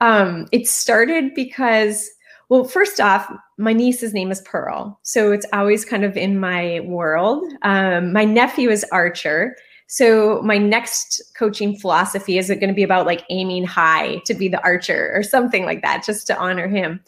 Um, 0.00 0.48
it 0.50 0.66
started 0.66 1.34
because 1.34 2.08
well, 2.50 2.64
first 2.64 3.00
off, 3.00 3.32
my 3.58 3.72
niece's 3.72 4.12
name 4.12 4.32
is 4.32 4.40
Pearl. 4.40 4.98
So 5.02 5.30
it's 5.30 5.46
always 5.52 5.84
kind 5.84 6.04
of 6.04 6.16
in 6.16 6.40
my 6.40 6.80
world. 6.80 7.44
Um, 7.62 8.12
my 8.12 8.24
nephew 8.24 8.70
is 8.70 8.84
Archer. 8.90 9.56
So 9.86 10.42
my 10.42 10.58
next 10.58 11.22
coaching 11.36 11.76
philosophy 11.78 12.38
is 12.38 12.50
it 12.50 12.56
going 12.56 12.68
to 12.68 12.74
be 12.74 12.82
about 12.82 13.06
like 13.06 13.24
aiming 13.30 13.64
high 13.64 14.16
to 14.24 14.34
be 14.34 14.48
the 14.48 14.62
archer 14.64 15.12
or 15.14 15.22
something 15.22 15.64
like 15.64 15.82
that, 15.82 16.04
just 16.04 16.26
to 16.26 16.38
honor 16.38 16.66
him. 16.66 17.00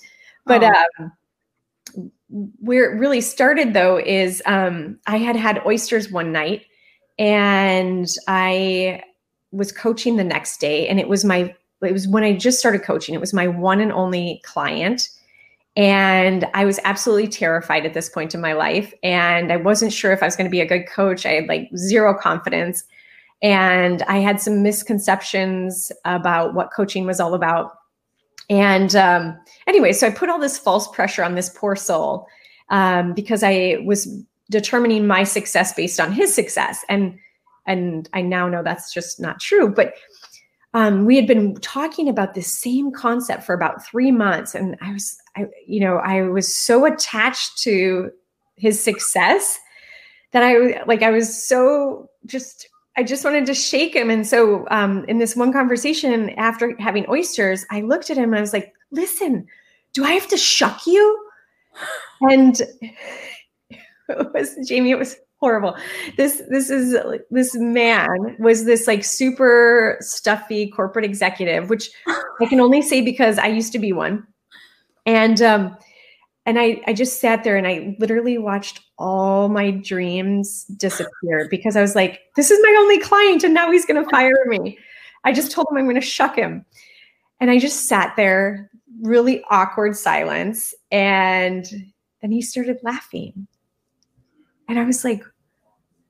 But 0.46 0.62
oh. 0.62 0.72
um, 1.00 2.12
where 2.60 2.92
it 2.92 2.98
really 2.98 3.20
started 3.20 3.74
though 3.74 3.98
is 3.98 4.42
um, 4.46 4.98
I 5.08 5.16
had 5.16 5.34
had 5.34 5.64
oysters 5.66 6.10
one 6.10 6.30
night 6.30 6.66
and 7.18 8.08
I 8.28 9.02
was 9.50 9.72
coaching 9.72 10.16
the 10.16 10.24
next 10.24 10.58
day, 10.58 10.86
and 10.88 11.00
it 11.00 11.08
was 11.08 11.24
my 11.24 11.54
it 11.82 11.92
was 11.92 12.06
when 12.06 12.22
I 12.22 12.36
just 12.36 12.60
started 12.60 12.84
coaching. 12.84 13.14
It 13.14 13.20
was 13.20 13.34
my 13.34 13.48
one 13.48 13.80
and 13.80 13.92
only 13.92 14.40
client 14.44 15.08
and 15.76 16.46
I 16.52 16.64
was 16.64 16.78
absolutely 16.84 17.28
terrified 17.28 17.86
at 17.86 17.94
this 17.94 18.08
point 18.08 18.34
in 18.34 18.40
my 18.40 18.52
life. 18.52 18.92
And 19.02 19.50
I 19.50 19.56
wasn't 19.56 19.92
sure 19.92 20.12
if 20.12 20.22
I 20.22 20.26
was 20.26 20.36
going 20.36 20.46
to 20.46 20.50
be 20.50 20.60
a 20.60 20.66
good 20.66 20.86
coach. 20.86 21.24
I 21.24 21.32
had 21.32 21.46
like 21.46 21.70
zero 21.76 22.14
confidence. 22.14 22.84
And 23.42 24.02
I 24.02 24.18
had 24.18 24.40
some 24.40 24.62
misconceptions 24.62 25.90
about 26.04 26.54
what 26.54 26.72
coaching 26.72 27.06
was 27.06 27.20
all 27.20 27.34
about. 27.34 27.72
And 28.50 28.94
um, 28.94 29.38
anyway, 29.66 29.92
so 29.94 30.06
I 30.06 30.10
put 30.10 30.28
all 30.28 30.38
this 30.38 30.58
false 30.58 30.88
pressure 30.88 31.24
on 31.24 31.34
this 31.34 31.48
poor 31.48 31.74
soul 31.74 32.26
um, 32.68 33.14
because 33.14 33.42
I 33.42 33.78
was 33.84 34.06
determining 34.50 35.06
my 35.06 35.24
success 35.24 35.72
based 35.72 35.98
on 35.98 36.12
his 36.12 36.34
success. 36.34 36.84
And 36.88 37.18
and 37.66 38.08
I 38.12 38.22
now 38.22 38.48
know 38.48 38.62
that's 38.62 38.92
just 38.92 39.20
not 39.20 39.40
true. 39.40 39.72
But 39.72 39.94
um, 40.74 41.04
we 41.04 41.16
had 41.16 41.26
been 41.26 41.54
talking 41.56 42.08
about 42.08 42.34
this 42.34 42.52
same 42.52 42.92
concept 42.92 43.44
for 43.44 43.54
about 43.54 43.84
three 43.84 44.10
months, 44.10 44.54
and 44.54 44.76
I 44.80 44.92
was, 44.92 45.18
I, 45.36 45.46
you 45.66 45.80
know, 45.80 45.96
I 45.96 46.22
was 46.22 46.52
so 46.52 46.86
attached 46.86 47.58
to 47.62 48.10
his 48.56 48.82
success 48.82 49.58
that 50.32 50.42
I 50.42 50.82
like 50.84 51.02
I 51.02 51.10
was 51.10 51.46
so 51.46 52.08
just 52.26 52.68
I 52.96 53.02
just 53.02 53.24
wanted 53.24 53.46
to 53.46 53.54
shake 53.54 53.94
him. 53.94 54.10
And 54.10 54.26
so 54.26 54.66
um, 54.70 55.04
in 55.06 55.18
this 55.18 55.36
one 55.36 55.52
conversation 55.52 56.30
after 56.30 56.74
having 56.78 57.08
oysters, 57.08 57.64
I 57.70 57.80
looked 57.82 58.10
at 58.10 58.16
him 58.16 58.30
and 58.30 58.36
I 58.36 58.40
was 58.40 58.52
like, 58.52 58.72
"Listen, 58.90 59.46
do 59.92 60.04
I 60.04 60.12
have 60.12 60.28
to 60.28 60.36
shuck 60.36 60.86
you?" 60.86 61.28
And 62.22 62.60
it 64.08 64.32
was 64.34 64.56
Jamie. 64.66 64.90
It 64.90 64.98
was 64.98 65.16
horrible. 65.42 65.76
This 66.16 66.40
this 66.48 66.70
is 66.70 66.96
this 67.30 67.54
man 67.56 68.36
was 68.38 68.64
this 68.64 68.86
like 68.86 69.04
super 69.04 69.98
stuffy 70.00 70.70
corporate 70.70 71.04
executive, 71.04 71.68
which 71.68 71.90
I 72.06 72.46
can 72.46 72.60
only 72.60 72.80
say 72.80 73.00
because 73.00 73.38
I 73.38 73.48
used 73.48 73.72
to 73.72 73.80
be 73.80 73.92
one. 73.92 74.24
And 75.04 75.42
um 75.42 75.76
and 76.46 76.60
I 76.60 76.80
I 76.86 76.92
just 76.92 77.20
sat 77.20 77.42
there 77.42 77.56
and 77.56 77.66
I 77.66 77.96
literally 77.98 78.38
watched 78.38 78.80
all 78.98 79.48
my 79.48 79.72
dreams 79.72 80.64
disappear 80.76 81.48
because 81.50 81.76
I 81.76 81.82
was 81.82 81.96
like, 81.96 82.20
this 82.36 82.52
is 82.52 82.60
my 82.62 82.76
only 82.78 83.00
client 83.00 83.42
and 83.42 83.52
now 83.52 83.70
he's 83.70 83.84
going 83.84 84.02
to 84.02 84.08
fire 84.10 84.44
me. 84.46 84.78
I 85.24 85.32
just 85.32 85.50
told 85.50 85.66
him 85.70 85.76
I'm 85.76 85.84
going 85.84 85.96
to 85.96 86.00
shuck 86.00 86.36
him. 86.36 86.64
And 87.40 87.50
I 87.50 87.58
just 87.58 87.88
sat 87.88 88.14
there, 88.16 88.70
really 89.00 89.42
awkward 89.50 89.96
silence. 89.96 90.72
And 90.92 91.66
then 92.20 92.30
he 92.30 92.42
started 92.42 92.78
laughing. 92.84 93.48
And 94.68 94.78
I 94.78 94.84
was 94.84 95.04
like, 95.04 95.22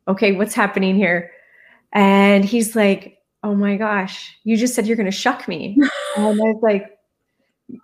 okay, 0.08 0.32
what's 0.32 0.54
happening 0.54 0.96
here? 0.96 1.30
And 1.92 2.44
he's 2.44 2.74
like, 2.74 3.18
oh 3.42 3.54
my 3.54 3.76
gosh, 3.76 4.36
you 4.44 4.56
just 4.56 4.74
said 4.74 4.86
you're 4.86 4.96
going 4.96 5.10
to 5.10 5.16
shuck 5.16 5.48
me. 5.48 5.76
and 6.16 6.24
I 6.24 6.30
was 6.30 6.62
like, 6.62 6.98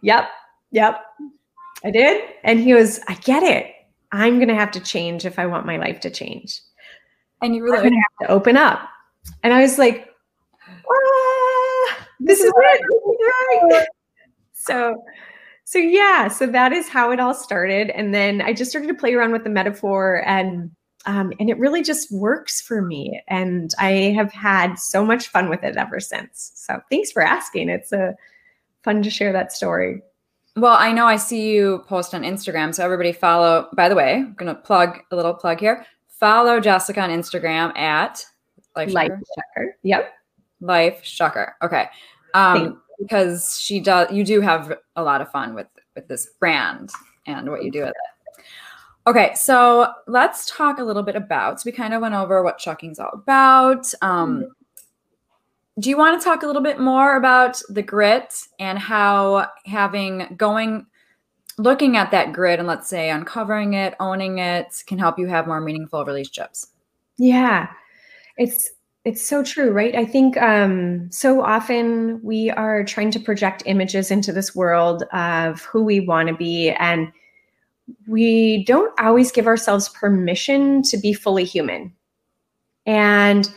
yep, 0.02 0.30
yep, 0.70 1.00
I 1.84 1.90
did. 1.90 2.22
And 2.44 2.60
he 2.60 2.74
was, 2.74 3.00
I 3.08 3.14
get 3.14 3.42
it. 3.42 3.74
I'm 4.12 4.36
going 4.36 4.48
to 4.48 4.54
have 4.54 4.70
to 4.72 4.80
change 4.80 5.26
if 5.26 5.38
I 5.38 5.46
want 5.46 5.66
my 5.66 5.76
life 5.76 6.00
to 6.00 6.10
change. 6.10 6.60
And 7.42 7.54
you 7.54 7.62
were 7.62 7.70
going 7.70 7.92
to 7.92 7.96
have 8.20 8.28
to 8.28 8.32
open 8.32 8.56
up. 8.56 8.88
And 9.42 9.52
I 9.52 9.60
was 9.60 9.78
like, 9.78 10.08
ah, 10.66 12.06
this 12.20 12.40
is 12.40 12.52
it. 12.56 13.88
so, 14.54 15.02
so 15.68 15.78
yeah, 15.78 16.28
so 16.28 16.46
that 16.46 16.72
is 16.72 16.88
how 16.88 17.10
it 17.10 17.20
all 17.20 17.34
started. 17.34 17.90
And 17.90 18.14
then 18.14 18.40
I 18.40 18.54
just 18.54 18.70
started 18.70 18.86
to 18.86 18.94
play 18.94 19.12
around 19.12 19.32
with 19.32 19.44
the 19.44 19.50
metaphor 19.50 20.22
and 20.24 20.70
um, 21.04 21.30
and 21.38 21.50
it 21.50 21.58
really 21.58 21.82
just 21.82 22.10
works 22.10 22.62
for 22.62 22.80
me. 22.80 23.22
And 23.28 23.74
I 23.78 24.14
have 24.16 24.32
had 24.32 24.78
so 24.78 25.04
much 25.04 25.28
fun 25.28 25.50
with 25.50 25.62
it 25.64 25.76
ever 25.76 26.00
since. 26.00 26.52
So 26.54 26.80
thanks 26.90 27.12
for 27.12 27.20
asking. 27.20 27.68
It's 27.68 27.92
a 27.92 28.02
uh, 28.02 28.12
fun 28.82 29.02
to 29.02 29.10
share 29.10 29.30
that 29.34 29.52
story. 29.52 30.00
Well, 30.56 30.72
I 30.72 30.90
know 30.90 31.04
I 31.04 31.16
see 31.16 31.50
you 31.50 31.84
post 31.86 32.14
on 32.14 32.22
Instagram. 32.22 32.74
So 32.74 32.82
everybody 32.82 33.12
follow, 33.12 33.68
by 33.74 33.90
the 33.90 33.94
way, 33.94 34.14
I'm 34.14 34.32
going 34.34 34.54
to 34.54 34.58
plug 34.62 35.00
a 35.10 35.16
little 35.16 35.34
plug 35.34 35.60
here. 35.60 35.84
Follow 36.08 36.60
Jessica 36.60 37.02
on 37.02 37.10
Instagram 37.10 37.76
at 37.76 38.24
Life, 38.74 38.94
Life 38.94 39.10
Shucker. 39.10 39.66
Yep. 39.82 40.12
Life 40.62 41.02
Shucker. 41.04 41.52
Okay. 41.62 41.88
Um, 42.32 42.80
because 42.98 43.58
she 43.60 43.80
does, 43.80 44.10
you 44.12 44.24
do 44.24 44.40
have 44.40 44.72
a 44.96 45.02
lot 45.02 45.20
of 45.20 45.30
fun 45.30 45.54
with, 45.54 45.68
with 45.94 46.08
this 46.08 46.26
brand 46.40 46.90
and 47.26 47.50
what 47.50 47.64
you 47.64 47.70
do 47.70 47.80
with 47.80 47.90
it. 47.90 48.44
Okay, 49.06 49.32
so 49.34 49.90
let's 50.06 50.44
talk 50.54 50.78
a 50.78 50.84
little 50.84 51.02
bit 51.02 51.16
about. 51.16 51.60
So 51.60 51.62
we 51.66 51.72
kind 51.72 51.94
of 51.94 52.02
went 52.02 52.14
over 52.14 52.42
what 52.42 52.58
shucking's 52.58 52.98
all 52.98 53.10
about. 53.14 53.92
Um, 54.02 54.40
mm-hmm. 54.40 55.80
Do 55.80 55.88
you 55.88 55.96
want 55.96 56.20
to 56.20 56.24
talk 56.24 56.42
a 56.42 56.46
little 56.46 56.60
bit 56.62 56.80
more 56.80 57.16
about 57.16 57.62
the 57.68 57.82
grit 57.82 58.34
and 58.58 58.78
how 58.78 59.48
having 59.64 60.34
going, 60.36 60.86
looking 61.56 61.96
at 61.96 62.10
that 62.10 62.32
grit 62.32 62.58
and 62.58 62.68
let's 62.68 62.88
say 62.88 63.10
uncovering 63.10 63.74
it, 63.74 63.94
owning 64.00 64.40
it, 64.40 64.82
can 64.86 64.98
help 64.98 65.18
you 65.18 65.26
have 65.26 65.46
more 65.46 65.60
meaningful 65.60 66.04
relationships? 66.04 66.66
Yeah, 67.16 67.68
it's 68.36 68.72
it's 69.08 69.26
so 69.26 69.42
true, 69.42 69.70
right? 69.70 69.96
I 69.96 70.04
think 70.04 70.36
um, 70.36 71.10
so 71.10 71.42
often 71.42 72.20
we 72.22 72.50
are 72.50 72.84
trying 72.84 73.10
to 73.12 73.18
project 73.18 73.62
images 73.64 74.10
into 74.10 74.34
this 74.34 74.54
world 74.54 75.02
of 75.14 75.62
who 75.62 75.82
we 75.82 76.00
want 76.00 76.28
to 76.28 76.34
be 76.34 76.72
and 76.72 77.10
we 78.06 78.64
don't 78.66 78.92
always 79.00 79.32
give 79.32 79.46
ourselves 79.46 79.88
permission 79.88 80.82
to 80.82 80.98
be 80.98 81.14
fully 81.14 81.44
human. 81.44 81.94
And 82.84 83.48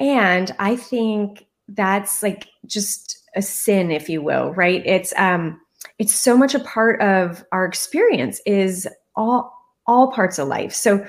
and 0.00 0.56
I 0.58 0.76
think 0.76 1.44
that's 1.68 2.22
like 2.22 2.48
just 2.64 3.18
a 3.36 3.42
sin 3.42 3.90
if 3.90 4.08
you 4.08 4.22
will, 4.22 4.54
right? 4.54 4.82
It's 4.86 5.12
um 5.18 5.60
it's 5.98 6.14
so 6.14 6.38
much 6.38 6.54
a 6.54 6.60
part 6.60 7.02
of 7.02 7.44
our 7.52 7.66
experience 7.66 8.40
is 8.46 8.88
all 9.14 9.52
all 9.86 10.10
parts 10.10 10.38
of 10.38 10.48
life. 10.48 10.72
So 10.72 11.06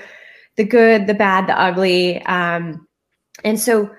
the 0.56 0.64
good, 0.64 1.06
the 1.06 1.14
bad, 1.14 1.46
the 1.46 1.58
ugly 1.58 2.20
um 2.26 2.86
and 3.44 3.58
so 3.58 3.90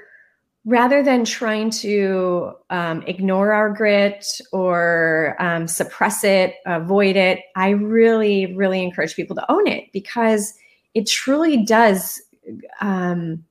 rather 0.65 1.01
than 1.01 1.25
trying 1.25 1.71
to 1.71 2.51
um, 2.69 3.01
ignore 3.07 3.51
our 3.51 3.69
grit 3.71 4.39
or 4.51 5.35
um, 5.39 5.67
suppress 5.67 6.23
it, 6.23 6.55
avoid 6.65 7.15
it, 7.15 7.39
I 7.55 7.69
really, 7.69 8.55
really 8.55 8.83
encourage 8.83 9.15
people 9.15 9.35
to 9.37 9.51
own 9.51 9.67
it 9.67 9.91
because 9.91 10.53
it 10.93 11.07
truly 11.07 11.63
does 11.63 12.21
um, 12.79 13.43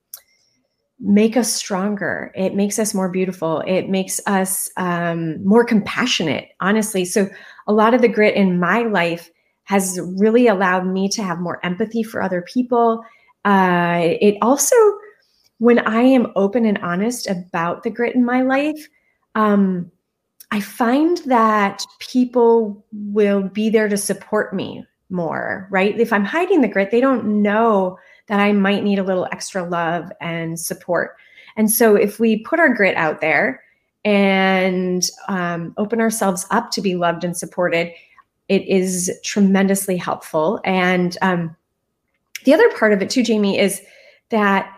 make 0.99 1.35
us 1.35 1.51
stronger. 1.51 2.31
It 2.35 2.55
makes 2.55 2.79
us 2.79 2.93
more 2.93 3.09
beautiful. 3.09 3.61
It 3.67 3.89
makes 3.89 4.21
us 4.27 4.69
um, 4.77 5.43
more 5.43 5.65
compassionate, 5.65 6.49
honestly. 6.61 7.03
So, 7.05 7.29
a 7.67 7.73
lot 7.73 7.93
of 7.93 8.01
the 8.01 8.07
grit 8.07 8.35
in 8.35 8.59
my 8.59 8.83
life 8.83 9.29
has 9.63 9.99
really 10.17 10.47
allowed 10.47 10.85
me 10.85 11.09
to 11.09 11.23
have 11.23 11.39
more 11.39 11.63
empathy 11.65 12.03
for 12.03 12.21
other 12.21 12.41
people. 12.41 13.03
Uh, 13.45 14.15
it 14.19 14.37
also 14.41 14.75
when 15.61 15.77
I 15.77 16.01
am 16.01 16.31
open 16.35 16.65
and 16.65 16.79
honest 16.79 17.27
about 17.29 17.83
the 17.83 17.91
grit 17.91 18.15
in 18.15 18.25
my 18.25 18.41
life, 18.41 18.89
um, 19.35 19.91
I 20.49 20.59
find 20.59 21.19
that 21.27 21.85
people 21.99 22.83
will 22.91 23.43
be 23.43 23.69
there 23.69 23.87
to 23.87 23.95
support 23.95 24.55
me 24.55 24.83
more, 25.11 25.67
right? 25.69 25.99
If 25.99 26.11
I'm 26.11 26.25
hiding 26.25 26.61
the 26.61 26.67
grit, 26.67 26.89
they 26.89 26.99
don't 26.99 27.43
know 27.43 27.99
that 28.25 28.39
I 28.39 28.53
might 28.53 28.83
need 28.83 28.97
a 28.97 29.03
little 29.03 29.27
extra 29.31 29.63
love 29.63 30.11
and 30.19 30.59
support. 30.59 31.15
And 31.55 31.69
so 31.69 31.95
if 31.95 32.19
we 32.19 32.39
put 32.39 32.59
our 32.59 32.73
grit 32.73 32.97
out 32.97 33.21
there 33.21 33.61
and 34.03 35.07
um, 35.27 35.75
open 35.77 36.01
ourselves 36.01 36.47
up 36.49 36.71
to 36.71 36.81
be 36.81 36.95
loved 36.95 37.23
and 37.23 37.37
supported, 37.37 37.93
it 38.49 38.67
is 38.67 39.11
tremendously 39.23 39.95
helpful. 39.95 40.59
And 40.65 41.15
um, 41.21 41.55
the 42.45 42.55
other 42.55 42.71
part 42.71 42.93
of 42.93 43.03
it, 43.03 43.11
too, 43.11 43.21
Jamie, 43.21 43.59
is 43.59 43.79
that 44.29 44.75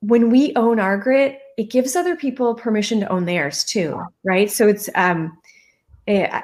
when 0.00 0.30
we 0.30 0.52
own 0.56 0.78
our 0.78 0.98
grit, 0.98 1.40
it 1.56 1.70
gives 1.70 1.96
other 1.96 2.16
people 2.16 2.54
permission 2.54 3.00
to 3.00 3.08
own 3.08 3.24
theirs 3.24 3.64
too, 3.64 4.00
right? 4.24 4.50
So 4.50 4.68
it's 4.68 4.88
um, 4.94 5.36
it, 6.06 6.30
eh, 6.30 6.42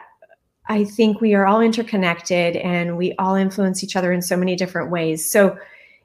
I 0.69 0.85
think 0.85 1.21
we 1.21 1.35
are 1.35 1.47
all 1.47 1.61
interconnected 1.61 2.57
and 2.57 2.97
we 2.97 3.15
all 3.19 3.35
influence 3.35 3.83
each 3.83 3.97
other 3.97 4.13
in 4.13 4.23
so 4.23 4.37
many 4.37 4.57
different 4.57 4.91
ways. 4.91 5.29
So 5.29 5.59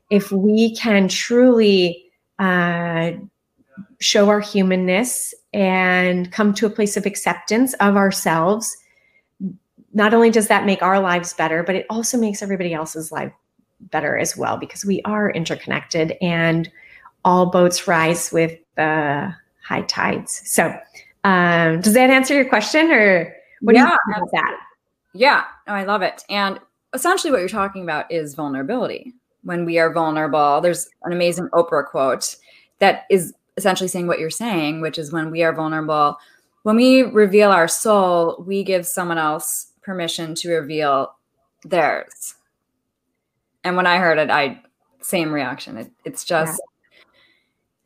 if 0.09 0.31
we 0.31 0.75
can 0.75 1.07
truly 1.07 2.05
uh, 2.39 3.11
show 3.99 4.29
our 4.29 4.39
humanness 4.39 5.33
and 5.53 6.31
come 6.31 6.53
to 6.55 6.65
a 6.65 6.71
place 6.71 6.97
of 6.97 7.05
acceptance 7.05 7.73
of 7.75 7.95
ourselves, 7.95 8.75
not 9.93 10.13
only 10.13 10.31
does 10.31 10.47
that 10.47 10.65
make 10.65 10.81
our 10.81 10.99
lives 10.99 11.33
better, 11.33 11.63
but 11.63 11.75
it 11.75 11.85
also 11.89 12.17
makes 12.17 12.41
everybody 12.41 12.73
else's 12.73 13.11
life 13.11 13.31
better 13.79 14.17
as 14.17 14.35
well 14.35 14.57
because 14.57 14.83
we 14.83 15.01
are 15.03 15.29
interconnected 15.31 16.15
and 16.21 16.71
all 17.25 17.47
boats 17.47 17.87
rise 17.87 18.31
with 18.31 18.57
the 18.75 19.33
high 19.63 19.81
tides. 19.83 20.41
So, 20.45 20.77
um, 21.23 21.81
does 21.81 21.93
that 21.93 22.09
answer 22.09 22.33
your 22.33 22.47
question, 22.47 22.91
or 22.91 23.35
what 23.61 23.75
yeah, 23.75 23.85
do 23.85 23.91
you 23.91 23.97
think 24.05 24.17
about 24.17 24.31
that? 24.31 24.57
Yeah, 25.13 25.43
oh, 25.67 25.73
I 25.73 25.83
love 25.83 26.01
it. 26.01 26.23
And 26.29 26.59
essentially, 26.93 27.31
what 27.31 27.39
you're 27.39 27.49
talking 27.49 27.83
about 27.83 28.11
is 28.11 28.35
vulnerability. 28.35 29.13
When 29.43 29.65
we 29.65 29.79
are 29.79 29.91
vulnerable, 29.91 30.61
there's 30.61 30.89
an 31.03 31.13
amazing 31.13 31.49
Oprah 31.53 31.85
quote 31.85 32.35
that 32.79 33.05
is 33.09 33.33
essentially 33.57 33.87
saying 33.87 34.07
what 34.07 34.19
you're 34.19 34.29
saying, 34.29 34.81
which 34.81 34.97
is 34.97 35.11
when 35.11 35.31
we 35.31 35.43
are 35.43 35.53
vulnerable, 35.53 36.17
when 36.63 36.75
we 36.75 37.01
reveal 37.01 37.51
our 37.51 37.67
soul, 37.67 38.43
we 38.45 38.63
give 38.63 38.85
someone 38.85 39.17
else 39.17 39.71
permission 39.81 40.35
to 40.35 40.51
reveal 40.51 41.15
theirs. 41.63 42.35
And 43.63 43.75
when 43.75 43.87
I 43.87 43.97
heard 43.97 44.17
it, 44.17 44.29
I 44.29 44.61
same 45.01 45.31
reaction. 45.31 45.77
It, 45.77 45.91
it's 46.03 46.23
just 46.23 46.61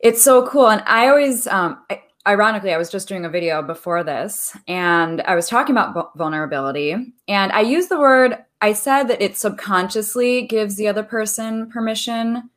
it's 0.02 0.22
so 0.22 0.46
cool. 0.46 0.68
And 0.68 0.82
I 0.86 1.08
always, 1.08 1.46
um, 1.46 1.78
I, 1.88 2.02
ironically, 2.26 2.72
I 2.72 2.78
was 2.78 2.90
just 2.90 3.08
doing 3.08 3.24
a 3.24 3.30
video 3.30 3.62
before 3.62 4.02
this 4.04 4.56
and 4.66 5.22
I 5.22 5.34
was 5.34 5.48
talking 5.48 5.74
about 5.74 6.16
vulnerability. 6.16 6.92
And 7.28 7.52
I 7.52 7.60
used 7.60 7.88
the 7.88 8.00
word, 8.00 8.36
I 8.60 8.72
said 8.72 9.04
that 9.04 9.22
it 9.22 9.36
subconsciously 9.36 10.42
gives 10.42 10.76
the 10.76 10.88
other 10.88 11.04
person 11.04 11.70
permission 11.70 12.50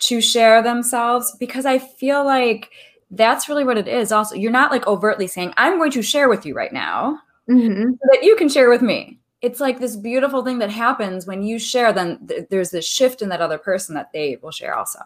to 0.00 0.20
share 0.20 0.62
themselves 0.62 1.34
because 1.40 1.64
I 1.64 1.78
feel 1.78 2.24
like 2.24 2.70
that's 3.10 3.48
really 3.48 3.64
what 3.64 3.78
it 3.78 3.88
is. 3.88 4.12
Also, 4.12 4.34
you're 4.34 4.50
not 4.50 4.70
like 4.70 4.86
overtly 4.86 5.26
saying, 5.26 5.54
I'm 5.56 5.78
going 5.78 5.92
to 5.92 6.02
share 6.02 6.28
with 6.28 6.44
you 6.44 6.54
right 6.54 6.72
now 6.72 7.18
mm-hmm. 7.48 7.90
so 7.92 8.08
that 8.12 8.24
you 8.24 8.36
can 8.36 8.48
share 8.48 8.68
with 8.68 8.82
me. 8.82 9.18
It's 9.40 9.60
like 9.60 9.78
this 9.78 9.96
beautiful 9.96 10.44
thing 10.44 10.58
that 10.58 10.70
happens 10.70 11.26
when 11.26 11.42
you 11.42 11.58
share, 11.58 11.92
then 11.92 12.26
th- 12.26 12.48
there's 12.50 12.70
this 12.70 12.86
shift 12.86 13.22
in 13.22 13.28
that 13.28 13.42
other 13.42 13.58
person 13.58 13.94
that 13.94 14.10
they 14.12 14.38
will 14.42 14.50
share 14.50 14.74
also. 14.74 15.00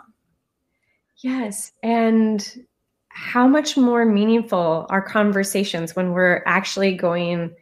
Yes. 1.20 1.72
And 1.82 2.64
how 3.08 3.48
much 3.48 3.76
more 3.76 4.04
meaningful 4.04 4.86
are 4.90 5.02
conversations 5.02 5.96
when 5.96 6.12
we're 6.12 6.42
actually 6.46 6.94
going 6.94 7.54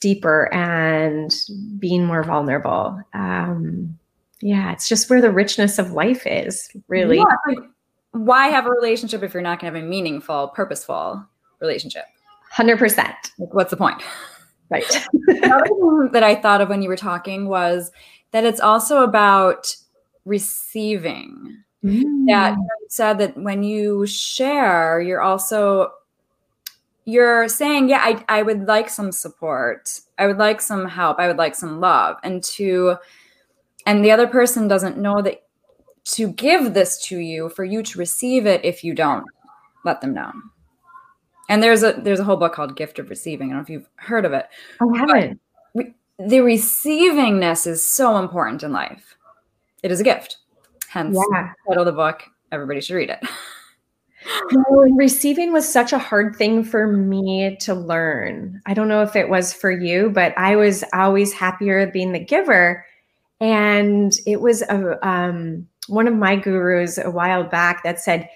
deeper 0.00 0.52
and 0.54 1.34
being 1.78 2.04
more 2.04 2.22
vulnerable? 2.22 3.00
Um, 3.12 3.98
yeah, 4.40 4.72
it's 4.72 4.88
just 4.88 5.08
where 5.10 5.20
the 5.20 5.32
richness 5.32 5.78
of 5.78 5.92
life 5.92 6.26
is, 6.26 6.70
really. 6.88 7.16
Yeah, 7.16 7.24
like, 7.48 7.58
why 8.12 8.48
have 8.48 8.66
a 8.66 8.70
relationship 8.70 9.22
if 9.22 9.34
you're 9.34 9.42
not 9.42 9.60
going 9.60 9.72
to 9.72 9.78
have 9.78 9.84
a 9.84 9.88
meaningful, 9.88 10.48
purposeful 10.48 11.26
relationship? 11.60 12.04
100%. 12.54 12.96
Like, 12.96 13.54
what's 13.54 13.70
the 13.70 13.76
point? 13.76 14.02
Right. 14.70 14.84
that 15.26 16.22
I 16.22 16.36
thought 16.36 16.60
of 16.60 16.68
when 16.68 16.82
you 16.82 16.88
were 16.88 16.96
talking 16.96 17.48
was 17.48 17.90
that 18.30 18.44
it's 18.44 18.60
also 18.60 19.02
about 19.02 19.74
receiving 20.24 21.64
mm. 21.84 22.02
that 22.26 22.56
said 22.94 23.18
that 23.18 23.36
when 23.36 23.62
you 23.62 24.06
share, 24.06 25.00
you're 25.00 25.22
also 25.22 25.90
you're 27.04 27.48
saying, 27.48 27.88
yeah, 27.88 28.00
I, 28.02 28.24
I 28.28 28.42
would 28.42 28.66
like 28.66 28.88
some 28.88 29.12
support. 29.12 30.00
I 30.18 30.26
would 30.26 30.38
like 30.38 30.60
some 30.60 30.88
help. 30.88 31.18
I 31.18 31.28
would 31.28 31.36
like 31.36 31.54
some 31.54 31.80
love. 31.80 32.16
And 32.22 32.42
to, 32.44 32.96
and 33.86 34.04
the 34.04 34.10
other 34.10 34.26
person 34.26 34.68
doesn't 34.68 34.96
know 34.96 35.20
that 35.22 35.42
to 36.04 36.32
give 36.32 36.74
this 36.74 37.02
to 37.06 37.18
you 37.18 37.48
for 37.50 37.64
you 37.64 37.82
to 37.82 37.98
receive 37.98 38.46
it 38.46 38.64
if 38.64 38.84
you 38.84 38.94
don't 38.94 39.24
let 39.84 40.00
them 40.00 40.14
know. 40.14 40.32
And 41.50 41.62
there's 41.62 41.82
a 41.82 41.92
there's 41.92 42.20
a 42.20 42.24
whole 42.24 42.36
book 42.36 42.54
called 42.54 42.76
Gift 42.76 42.98
of 42.98 43.10
Receiving. 43.10 43.48
I 43.48 43.50
don't 43.50 43.58
know 43.58 43.62
if 43.62 43.70
you've 43.70 43.88
heard 43.96 44.24
of 44.24 44.32
it. 44.32 44.46
I 44.80 44.98
haven't. 44.98 45.40
We, 45.74 45.94
the 46.18 46.38
receivingness 46.38 47.66
is 47.66 47.94
so 47.94 48.16
important 48.16 48.62
in 48.62 48.72
life. 48.72 49.16
It 49.82 49.92
is 49.92 50.00
a 50.00 50.04
gift. 50.04 50.38
Hence, 50.88 51.18
yeah. 51.32 51.52
title 51.68 51.82
of 51.82 51.86
the 51.86 51.92
book. 51.92 52.22
Everybody 52.54 52.80
should 52.80 52.94
read 52.94 53.10
it. 53.10 53.18
No, 54.52 54.86
receiving 54.96 55.52
was 55.52 55.70
such 55.70 55.92
a 55.92 55.98
hard 55.98 56.36
thing 56.36 56.64
for 56.64 56.86
me 56.86 57.56
to 57.60 57.74
learn. 57.74 58.60
I 58.66 58.74
don't 58.74 58.88
know 58.88 59.02
if 59.02 59.16
it 59.16 59.28
was 59.28 59.52
for 59.52 59.70
you, 59.70 60.10
but 60.10 60.36
I 60.38 60.56
was 60.56 60.82
always 60.94 61.32
happier 61.32 61.86
being 61.90 62.12
the 62.12 62.24
giver. 62.24 62.84
And 63.40 64.12
it 64.26 64.40
was 64.40 64.62
a, 64.62 65.06
um, 65.06 65.68
one 65.88 66.08
of 66.08 66.14
my 66.14 66.36
gurus 66.36 66.98
a 66.98 67.10
while 67.10 67.44
back 67.44 67.82
that 67.82 68.00
said, 68.00 68.28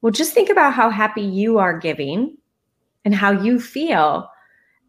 well, 0.00 0.10
just 0.10 0.34
think 0.34 0.50
about 0.50 0.74
how 0.74 0.90
happy 0.90 1.22
you 1.22 1.58
are 1.58 1.78
giving 1.78 2.36
and 3.04 3.14
how 3.14 3.30
you 3.30 3.60
feel. 3.60 4.28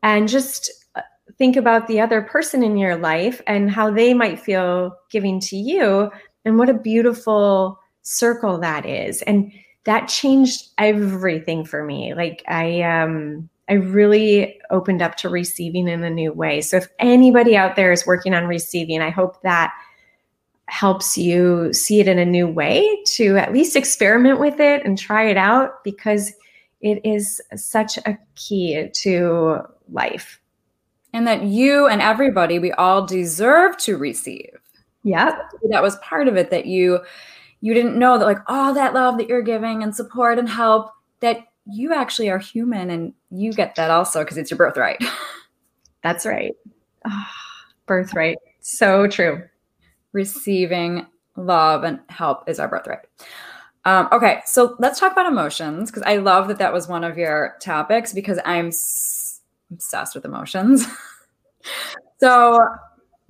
And 0.01 0.27
just 0.27 0.71
uh, 0.95 1.01
think 1.37 1.55
about 1.55 1.87
the 1.87 2.01
other 2.01 2.23
person 2.23 2.63
in 2.63 2.77
your 2.77 2.97
life 2.97 3.41
and 3.45 3.69
how 3.69 3.91
they 3.91 4.13
might 4.13 4.39
feel 4.39 4.97
giving 5.11 5.39
to 5.41 5.55
you. 5.55 6.11
And 6.45 6.57
what 6.57 6.69
a 6.69 6.73
beautiful 6.73 7.79
circle 8.03 8.59
that 8.59 8.85
is. 8.85 9.21
And 9.23 9.51
that 9.85 10.07
changed 10.07 10.69
everything 10.77 11.65
for 11.65 11.83
me. 11.83 12.13
Like 12.13 12.43
I 12.47 12.81
um 12.81 13.49
I 13.69 13.73
really 13.73 14.59
opened 14.69 15.01
up 15.01 15.15
to 15.17 15.29
receiving 15.29 15.87
in 15.87 16.03
a 16.03 16.09
new 16.09 16.33
way. 16.33 16.61
So 16.61 16.77
if 16.77 16.87
anybody 16.99 17.55
out 17.55 17.75
there 17.75 17.91
is 17.91 18.05
working 18.05 18.33
on 18.33 18.45
receiving, 18.45 19.01
I 19.01 19.09
hope 19.09 19.41
that 19.41 19.73
helps 20.67 21.17
you 21.17 21.71
see 21.73 21.99
it 21.99 22.07
in 22.07 22.19
a 22.19 22.25
new 22.25 22.47
way 22.47 23.03
to 23.05 23.37
at 23.37 23.53
least 23.53 23.75
experiment 23.75 24.39
with 24.39 24.59
it 24.59 24.85
and 24.85 24.97
try 24.97 25.23
it 25.23 25.37
out 25.37 25.83
because 25.83 26.33
it 26.81 26.99
is 27.05 27.41
such 27.55 27.97
a 27.99 28.17
key 28.35 28.89
to 28.93 29.59
life. 29.89 30.39
And 31.13 31.27
that 31.27 31.43
you 31.43 31.87
and 31.87 32.01
everybody, 32.01 32.59
we 32.59 32.71
all 32.73 33.05
deserve 33.05 33.77
to 33.77 33.97
receive. 33.97 34.49
Yeah. 35.03 35.37
That 35.69 35.83
was 35.83 35.95
part 35.97 36.27
of 36.27 36.35
it 36.35 36.49
that 36.49 36.65
you 36.65 36.99
you 37.63 37.73
didn't 37.73 37.97
know 37.97 38.17
that 38.17 38.25
like 38.25 38.39
all 38.47 38.73
that 38.73 38.93
love 38.93 39.17
that 39.17 39.29
you're 39.29 39.41
giving 39.41 39.83
and 39.83 39.95
support 39.95 40.37
and 40.37 40.49
help 40.49 40.91
that 41.21 41.37
you 41.65 41.93
actually 41.93 42.29
are 42.29 42.37
human 42.37 42.89
and 42.89 43.13
you 43.31 43.53
get 43.53 43.73
that 43.75 43.89
also 43.89 44.19
because 44.19 44.37
it's 44.37 44.51
your 44.51 44.57
birthright. 44.57 45.01
That's 46.03 46.25
right. 46.25 46.51
Oh, 47.07 47.25
birthright. 47.85 48.37
So 48.59 49.07
true 49.07 49.43
receiving 50.11 51.07
love 51.37 51.85
and 51.85 52.01
help 52.09 52.49
is 52.49 52.59
our 52.59 52.67
birthright. 52.67 53.05
Um, 53.85 54.09
okay, 54.11 54.41
so 54.45 54.75
let's 54.77 54.99
talk 54.99 55.13
about 55.13 55.25
emotions 55.25 55.89
because 55.89 56.03
I 56.03 56.17
love 56.17 56.49
that 56.49 56.57
that 56.59 56.73
was 56.73 56.89
one 56.89 57.05
of 57.05 57.17
your 57.17 57.55
topics 57.61 58.11
because 58.11 58.39
I'm 58.45 58.67
s- 58.67 59.39
obsessed 59.71 60.15
with 60.15 60.25
emotions. 60.25 60.85
so, 62.19 62.59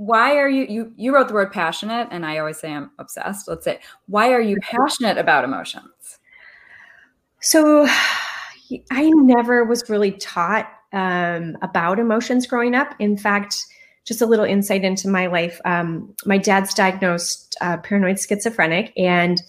why 0.06 0.36
are 0.36 0.50
you 0.50 0.66
you 0.70 0.94
you 0.96 1.14
wrote 1.14 1.28
the 1.28 1.34
word 1.34 1.52
passionate 1.52 2.08
and 2.12 2.26
I 2.26 2.38
always 2.38 2.60
say 2.60 2.74
I'm 2.74 2.92
obsessed. 3.00 3.48
Let's 3.48 3.64
say 3.64 3.80
why 4.08 4.32
are 4.34 4.42
you 4.42 4.58
passionate 4.62 5.18
about 5.18 5.44
emotions? 5.44 6.20
So, 7.40 7.88
I 8.92 9.10
never 9.10 9.64
was 9.66 9.90
really 9.90 10.14
taught 10.14 10.68
um, 10.94 11.58
about 11.62 12.00
emotions 12.00 12.48
growing 12.48 12.74
up. 12.74 12.96
In 12.98 13.18
fact, 13.18 13.58
just 14.06 14.22
a 14.22 14.26
little 14.26 14.46
insight 14.46 14.84
into 14.84 15.08
my 15.08 15.28
life. 15.28 15.62
Um, 15.64 16.14
my 16.26 16.38
dad's 16.38 16.74
diagnosed 16.74 17.56
uh, 17.62 17.78
paranoid 17.78 18.20
schizophrenic, 18.20 18.94
and 18.98 19.42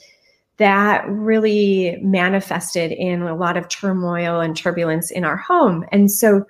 that 0.59 1.05
really 1.09 1.99
manifested 2.03 2.93
in 2.93 3.23
a 3.23 3.35
lot 3.35 3.57
of 3.57 3.69
turmoil 3.69 4.41
and 4.41 4.57
turbulence 4.57 5.11
in 5.11 5.25
our 5.25 5.37
home. 5.37 5.85
And 5.91 6.11
so 6.11 6.45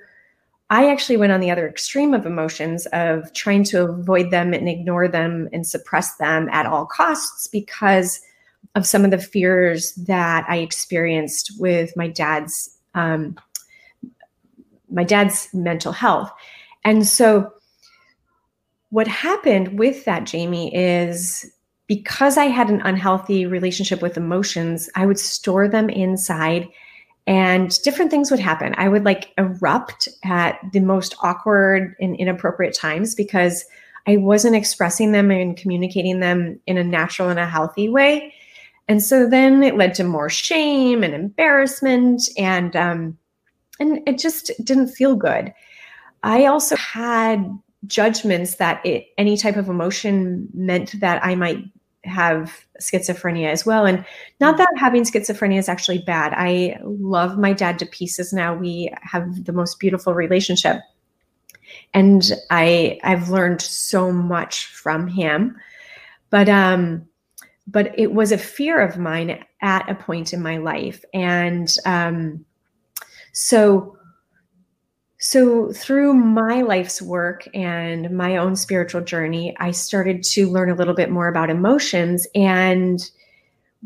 I 0.74 0.90
actually 0.90 1.18
went 1.18 1.30
on 1.30 1.38
the 1.38 1.52
other 1.52 1.68
extreme 1.68 2.14
of 2.14 2.26
emotions 2.26 2.87
of 2.87 3.32
trying 3.32 3.62
to 3.66 3.84
avoid 3.84 4.32
them 4.32 4.52
and 4.52 4.68
ignore 4.68 5.06
them 5.06 5.48
and 5.52 5.64
suppress 5.64 6.16
them 6.16 6.48
at 6.50 6.66
all 6.66 6.84
costs 6.84 7.46
because 7.46 8.20
of 8.74 8.84
some 8.84 9.04
of 9.04 9.12
the 9.12 9.18
fears 9.18 9.94
that 9.94 10.44
I 10.48 10.56
experienced 10.56 11.52
with 11.60 11.96
my 11.96 12.08
dad's 12.08 12.76
um, 12.96 13.37
my 14.90 15.04
dad's 15.04 15.48
mental 15.54 15.92
health. 15.92 16.32
And 16.84 17.06
so 17.06 17.52
what 18.90 19.06
happened 19.06 19.78
with 19.78 20.04
that, 20.06 20.24
Jamie, 20.24 20.74
is 20.74 21.48
because 21.87 22.37
I 22.37 22.46
had 22.46 22.68
an 22.68 22.80
unhealthy 22.82 23.46
relationship 23.46 24.02
with 24.02 24.16
emotions, 24.16 24.90
I 24.96 25.06
would 25.06 25.20
store 25.20 25.68
them 25.68 25.88
inside 25.88 26.68
and 27.26 27.82
different 27.82 28.10
things 28.10 28.30
would 28.30 28.40
happen. 28.40 28.74
I 28.76 28.88
would 28.88 29.04
like 29.04 29.32
erupt 29.38 30.08
at 30.24 30.58
the 30.72 30.80
most 30.80 31.14
awkward 31.22 31.94
and 32.00 32.16
inappropriate 32.16 32.74
times 32.74 33.14
because 33.14 33.64
I 34.06 34.18
wasn't 34.18 34.56
expressing 34.56 35.12
them 35.12 35.30
and 35.30 35.56
communicating 35.56 36.20
them 36.20 36.60
in 36.66 36.76
a 36.76 36.84
natural 36.84 37.30
and 37.30 37.38
a 37.38 37.46
healthy 37.46 37.88
way. 37.88 38.34
And 38.88 39.02
so 39.02 39.26
then 39.26 39.62
it 39.62 39.76
led 39.76 39.94
to 39.94 40.04
more 40.04 40.28
shame 40.28 41.02
and 41.02 41.14
embarrassment 41.14 42.28
and 42.37 42.76
um 42.76 43.18
and 43.80 44.06
it 44.06 44.18
just 44.18 44.52
didn't 44.62 44.88
feel 44.88 45.16
good. 45.16 45.52
I 46.22 46.46
also 46.46 46.76
had 46.76 47.50
judgments 47.87 48.56
that 48.56 48.84
it, 48.87 49.06
any 49.18 49.37
type 49.37 49.56
of 49.56 49.68
emotion 49.68 50.48
meant 50.54 50.98
that 51.00 51.24
I 51.24 51.34
might 51.34 51.64
have 52.04 52.64
schizophrenia 52.80 53.50
as 53.50 53.64
well. 53.64 53.86
And 53.86 54.04
not 54.40 54.56
that 54.58 54.72
having 54.76 55.04
schizophrenia 55.04 55.58
is 55.58 55.68
actually 55.68 55.98
bad. 55.98 56.32
I 56.36 56.78
love 56.82 57.38
my 57.38 57.52
dad 57.52 57.78
to 57.80 57.86
pieces 57.86 58.32
now. 58.32 58.54
We 58.54 58.92
have 59.02 59.44
the 59.44 59.52
most 59.52 59.78
beautiful 59.78 60.14
relationship. 60.14 60.80
And 61.92 62.30
I 62.50 62.98
I've 63.02 63.30
learned 63.30 63.62
so 63.62 64.12
much 64.12 64.66
from 64.66 65.08
him. 65.08 65.56
But 66.30 66.48
um 66.48 67.06
but 67.66 67.98
it 67.98 68.12
was 68.12 68.32
a 68.32 68.38
fear 68.38 68.80
of 68.80 68.98
mine 68.98 69.42
at 69.62 69.88
a 69.88 69.94
point 69.94 70.32
in 70.32 70.42
my 70.42 70.58
life. 70.58 71.04
And 71.14 71.74
um 71.86 72.44
so 73.32 73.96
so, 75.26 75.72
through 75.72 76.12
my 76.12 76.60
life's 76.60 77.00
work 77.00 77.48
and 77.54 78.10
my 78.10 78.37
own 78.37 78.56
spiritual 78.56 79.00
journey, 79.00 79.56
I 79.58 79.70
started 79.70 80.22
to 80.24 80.50
learn 80.50 80.68
a 80.68 80.74
little 80.74 80.92
bit 80.92 81.10
more 81.10 81.28
about 81.28 81.48
emotions. 81.48 82.26
And 82.34 83.00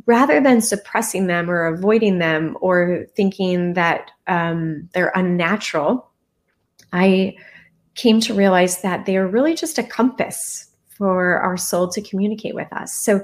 rather 0.07 0.41
than 0.41 0.61
suppressing 0.61 1.29
them 1.29 1.49
or 1.49 1.67
avoiding 1.67 2.19
them 2.19 2.59
or 2.61 3.07
thinking 3.15 3.75
that 3.75 4.11
um, 4.27 4.89
they're 4.95 5.13
unnatural, 5.15 6.11
I 6.93 7.37
came 7.95 8.19
to 8.23 8.35
realize 8.35 8.83
that 8.83 9.07
they 9.07 9.17
are 9.17 9.29
really 9.29 9.55
just 9.55 9.79
a 9.79 9.85
compass 9.85 10.69
for 10.89 11.39
our 11.39 11.57
soul 11.57 11.87
to 11.91 12.03
communicate 12.03 12.57
with 12.57 12.73
us. 12.73 12.93
So, 12.93 13.23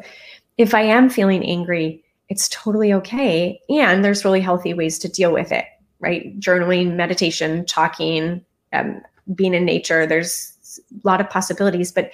if 0.57 0.73
I 0.73 0.83
am 0.83 1.11
feeling 1.11 1.45
angry, 1.45 2.05
it's 2.29 2.49
totally 2.49 2.93
okay. 2.93 3.61
And 3.69 4.05
there's 4.05 4.25
really 4.25 4.41
healthy 4.41 4.73
ways 4.73 5.01
to 5.01 5.09
deal 5.09 5.33
with 5.33 5.51
it 5.51 5.65
right? 6.01 6.39
Journaling, 6.41 6.95
meditation, 6.95 7.65
talking, 7.67 8.45
um, 8.73 9.01
being 9.35 9.55
in 9.55 9.65
nature. 9.65 10.07
There's 10.07 10.81
a 10.93 11.07
lot 11.07 11.21
of 11.21 11.31
possibilities, 11.31 11.93
but 11.93 12.13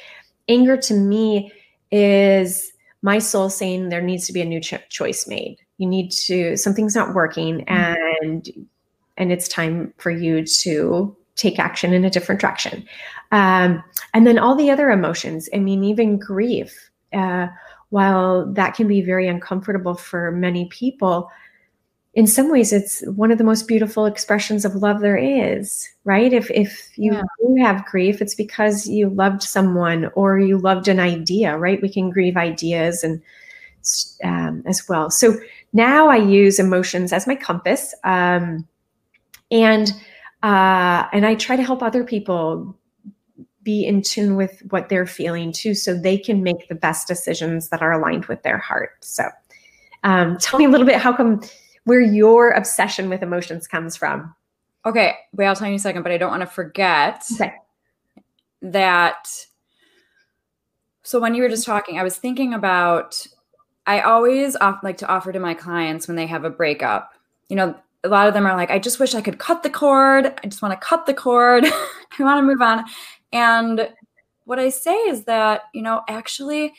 anger 0.48 0.76
to 0.76 0.94
me 0.94 1.52
is 1.90 2.72
my 3.02 3.18
soul 3.18 3.48
saying 3.50 3.88
there 3.88 4.02
needs 4.02 4.26
to 4.26 4.32
be 4.32 4.42
a 4.42 4.44
new 4.44 4.60
cho- 4.60 4.78
choice 4.88 5.26
made. 5.26 5.58
You 5.78 5.86
need 5.86 6.10
to 6.12 6.56
something's 6.56 6.94
not 6.94 7.14
working, 7.14 7.64
mm-hmm. 7.64 8.26
and 8.26 8.68
and 9.16 9.32
it's 9.32 9.48
time 9.48 9.92
for 9.96 10.10
you 10.10 10.44
to 10.44 11.16
take 11.36 11.58
action 11.58 11.92
in 11.92 12.04
a 12.04 12.10
different 12.10 12.40
direction. 12.40 12.86
Um, 13.32 13.82
and 14.12 14.26
then 14.26 14.38
all 14.38 14.54
the 14.54 14.70
other 14.70 14.90
emotions. 14.90 15.48
I 15.54 15.58
mean, 15.58 15.84
even 15.84 16.18
grief. 16.18 16.90
Uh, 17.12 17.48
while 17.88 18.46
that 18.52 18.74
can 18.74 18.86
be 18.86 19.02
very 19.02 19.26
uncomfortable 19.26 19.94
for 19.94 20.30
many 20.30 20.66
people, 20.66 21.28
in 22.14 22.26
some 22.26 22.50
ways 22.50 22.72
it's 22.72 23.06
one 23.06 23.30
of 23.30 23.38
the 23.38 23.44
most 23.44 23.68
beautiful 23.68 24.04
expressions 24.04 24.64
of 24.64 24.74
love 24.76 25.00
there 25.00 25.16
is 25.16 25.88
right? 26.04 26.32
If 26.32 26.50
if 26.50 26.90
you 26.96 27.12
yeah. 27.12 27.22
do 27.40 27.56
have 27.62 27.86
grief 27.86 28.20
it's 28.20 28.34
because 28.34 28.86
you 28.86 29.10
loved 29.10 29.42
someone 29.42 30.10
or 30.14 30.38
you 30.38 30.58
loved 30.58 30.88
an 30.88 31.00
idea 31.00 31.56
right? 31.56 31.82
We 31.82 31.88
can 31.88 32.10
grieve 32.10 32.36
ideas 32.36 33.04
and 33.04 33.22
um, 34.24 34.62
as 34.66 34.88
well. 34.88 35.10
So 35.10 35.36
now 35.72 36.08
i 36.08 36.16
use 36.16 36.58
emotions 36.58 37.12
as 37.12 37.26
my 37.26 37.36
compass 37.36 37.94
um, 38.02 38.66
and 39.52 39.92
uh, 40.42 41.06
and 41.12 41.24
i 41.24 41.34
try 41.34 41.54
to 41.54 41.62
help 41.62 41.80
other 41.80 42.02
people 42.02 42.76
be 43.62 43.84
in 43.84 44.02
tune 44.02 44.36
with 44.36 44.62
what 44.70 44.88
they're 44.88 45.06
feeling 45.06 45.52
too 45.52 45.74
so 45.74 45.94
they 45.94 46.16
can 46.16 46.42
make 46.42 46.68
the 46.68 46.74
best 46.74 47.06
decisions 47.06 47.68
that 47.68 47.82
are 47.82 47.92
aligned 47.92 48.24
with 48.26 48.42
their 48.42 48.58
heart. 48.58 48.92
So 49.00 49.24
um, 50.02 50.38
tell 50.38 50.58
me 50.58 50.64
a 50.64 50.68
little 50.68 50.86
bit 50.86 50.96
how 50.96 51.14
come 51.14 51.42
where 51.84 52.00
your 52.00 52.50
obsession 52.50 53.08
with 53.08 53.22
emotions 53.22 53.66
comes 53.66 53.96
from. 53.96 54.34
Okay, 54.86 55.14
wait, 55.34 55.46
I'll 55.46 55.56
tell 55.56 55.66
you 55.66 55.74
in 55.74 55.76
a 55.76 55.80
second, 55.80 56.02
but 56.02 56.12
I 56.12 56.18
don't 56.18 56.30
want 56.30 56.42
to 56.42 56.46
forget 56.46 57.22
Okay. 57.34 57.54
that. 58.62 59.28
So 61.02 61.18
when 61.20 61.34
you 61.34 61.42
were 61.42 61.48
just 61.48 61.66
talking, 61.66 61.98
I 61.98 62.02
was 62.02 62.16
thinking 62.16 62.54
about. 62.54 63.26
I 63.86 64.02
always 64.02 64.54
off, 64.56 64.80
like 64.84 64.98
to 64.98 65.08
offer 65.08 65.32
to 65.32 65.40
my 65.40 65.54
clients 65.54 66.06
when 66.06 66.16
they 66.16 66.26
have 66.26 66.44
a 66.44 66.50
breakup. 66.50 67.12
You 67.48 67.56
know, 67.56 67.74
a 68.04 68.08
lot 68.08 68.28
of 68.28 68.34
them 68.34 68.46
are 68.46 68.54
like, 68.54 68.70
"I 68.70 68.78
just 68.78 69.00
wish 69.00 69.14
I 69.14 69.20
could 69.22 69.38
cut 69.38 69.62
the 69.62 69.70
cord. 69.70 70.26
I 70.26 70.46
just 70.46 70.62
want 70.62 70.78
to 70.78 70.86
cut 70.86 71.06
the 71.06 71.14
cord. 71.14 71.64
I 72.18 72.22
want 72.22 72.38
to 72.38 72.42
move 72.42 72.62
on." 72.62 72.84
And 73.32 73.88
what 74.44 74.58
I 74.58 74.68
say 74.68 74.94
is 74.94 75.24
that 75.24 75.62
you 75.74 75.82
know, 75.82 76.02
actually, 76.08 76.74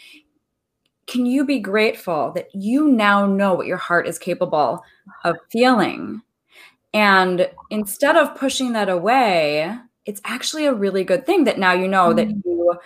can 1.08 1.26
you 1.26 1.46
be 1.46 1.60
grateful 1.60 2.32
that 2.34 2.54
you 2.54 2.88
now 2.88 3.26
know 3.26 3.54
what 3.54 3.68
your 3.68 3.78
heart 3.78 4.08
is 4.08 4.20
capable 4.20 4.84
of 5.24 5.38
feeling? 5.52 6.22
And 6.94 7.50
instead 7.70 8.18
of 8.18 8.36
pushing 8.36 8.74
that 8.74 8.90
away, 8.90 9.78
it's 10.06 10.22
actually 10.26 10.66
a 10.66 10.74
really 10.74 11.04
good 11.04 11.26
thing 11.26 11.46
that 11.46 11.60
now 11.60 11.74
you 11.74 11.88
know 11.88 12.14
that 12.14 12.30
you 12.30 12.80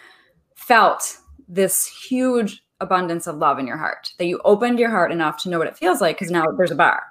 felt 0.55 1.17
this 1.47 1.87
huge 1.87 2.63
abundance 2.81 3.27
of 3.27 3.37
love 3.37 3.59
in 3.59 3.67
your 3.67 3.77
heart, 3.77 4.13
that 4.17 4.25
you 4.25 4.41
opened 4.43 4.79
your 4.79 4.89
heart 4.89 5.11
enough 5.11 5.41
to 5.43 5.49
know 5.49 5.57
what 5.57 5.67
it 5.67 5.77
feels 5.77 6.01
like 6.01 6.17
because 6.17 6.31
now 6.31 6.45
there's 6.57 6.71
a 6.71 6.75
bar. 6.75 7.03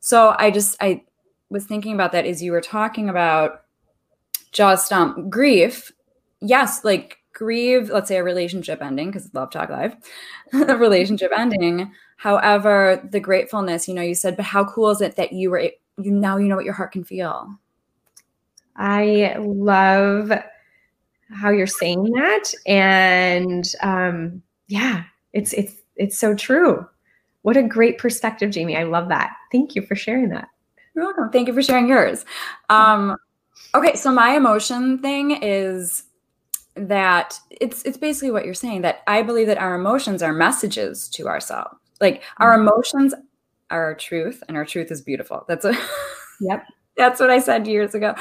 So 0.00 0.34
I 0.38 0.50
just, 0.50 0.76
I 0.80 1.04
was 1.48 1.64
thinking 1.64 1.94
about 1.94 2.12
that 2.12 2.26
as 2.26 2.42
you 2.42 2.52
were 2.52 2.60
talking 2.60 3.08
about 3.08 3.62
just 4.52 4.92
um, 4.92 5.30
grief. 5.30 5.92
Yes, 6.40 6.84
like 6.84 7.18
grieve, 7.32 7.90
let's 7.90 8.08
say 8.08 8.16
a 8.16 8.24
relationship 8.24 8.82
ending, 8.82 9.08
because 9.08 9.32
love 9.34 9.50
talk 9.50 9.70
live, 9.70 9.96
a 10.52 10.76
relationship 10.76 11.32
ending. 11.36 11.92
However, 12.16 13.06
the 13.10 13.20
gratefulness, 13.20 13.88
you 13.88 13.94
know, 13.94 14.02
you 14.02 14.14
said, 14.14 14.36
but 14.36 14.44
how 14.44 14.64
cool 14.64 14.90
is 14.90 15.00
it 15.00 15.16
that 15.16 15.32
you 15.32 15.50
were 15.50 15.70
you 16.02 16.10
now 16.10 16.36
you 16.36 16.48
know 16.48 16.56
what 16.56 16.64
your 16.64 16.74
heart 16.74 16.92
can 16.92 17.04
feel. 17.04 17.48
I 18.76 19.36
love 19.38 20.32
how 21.32 21.50
you're 21.50 21.66
saying 21.66 22.04
that, 22.04 22.44
and 22.66 23.70
um, 23.82 24.42
yeah, 24.68 25.04
it's 25.32 25.52
it's 25.52 25.74
it's 25.96 26.18
so 26.18 26.34
true. 26.34 26.86
What 27.42 27.56
a 27.56 27.62
great 27.62 27.98
perspective, 27.98 28.50
Jamie. 28.50 28.76
I 28.76 28.84
love 28.84 29.08
that. 29.08 29.32
Thank 29.50 29.74
you 29.74 29.82
for 29.82 29.96
sharing 29.96 30.28
that. 30.30 30.48
You're 30.94 31.04
welcome. 31.04 31.30
Thank 31.30 31.48
you 31.48 31.54
for 31.54 31.62
sharing 31.62 31.88
yours. 31.88 32.24
Um, 32.68 33.16
okay, 33.74 33.94
so 33.94 34.12
my 34.12 34.36
emotion 34.36 34.98
thing 34.98 35.42
is 35.42 36.04
that 36.74 37.38
it's 37.50 37.82
it's 37.84 37.96
basically 37.98 38.30
what 38.30 38.44
you're 38.44 38.54
saying 38.54 38.82
that 38.82 39.02
I 39.06 39.22
believe 39.22 39.46
that 39.48 39.58
our 39.58 39.74
emotions 39.74 40.22
are 40.22 40.32
messages 40.32 41.08
to 41.10 41.28
ourselves. 41.28 41.76
Like 42.00 42.22
our 42.38 42.52
Mm-hmm. 42.56 42.68
emotions 42.68 43.14
are 43.70 43.82
our 43.84 43.94
truth, 43.94 44.42
and 44.48 44.56
our 44.56 44.64
truth 44.64 44.90
is 44.90 45.00
beautiful. 45.02 45.44
That's 45.48 45.64
a 45.64 45.74
Yep. 46.40 46.64
that's 46.96 47.20
what 47.20 47.30
I 47.30 47.38
said 47.38 47.66
years 47.66 47.94
ago, 47.94 48.14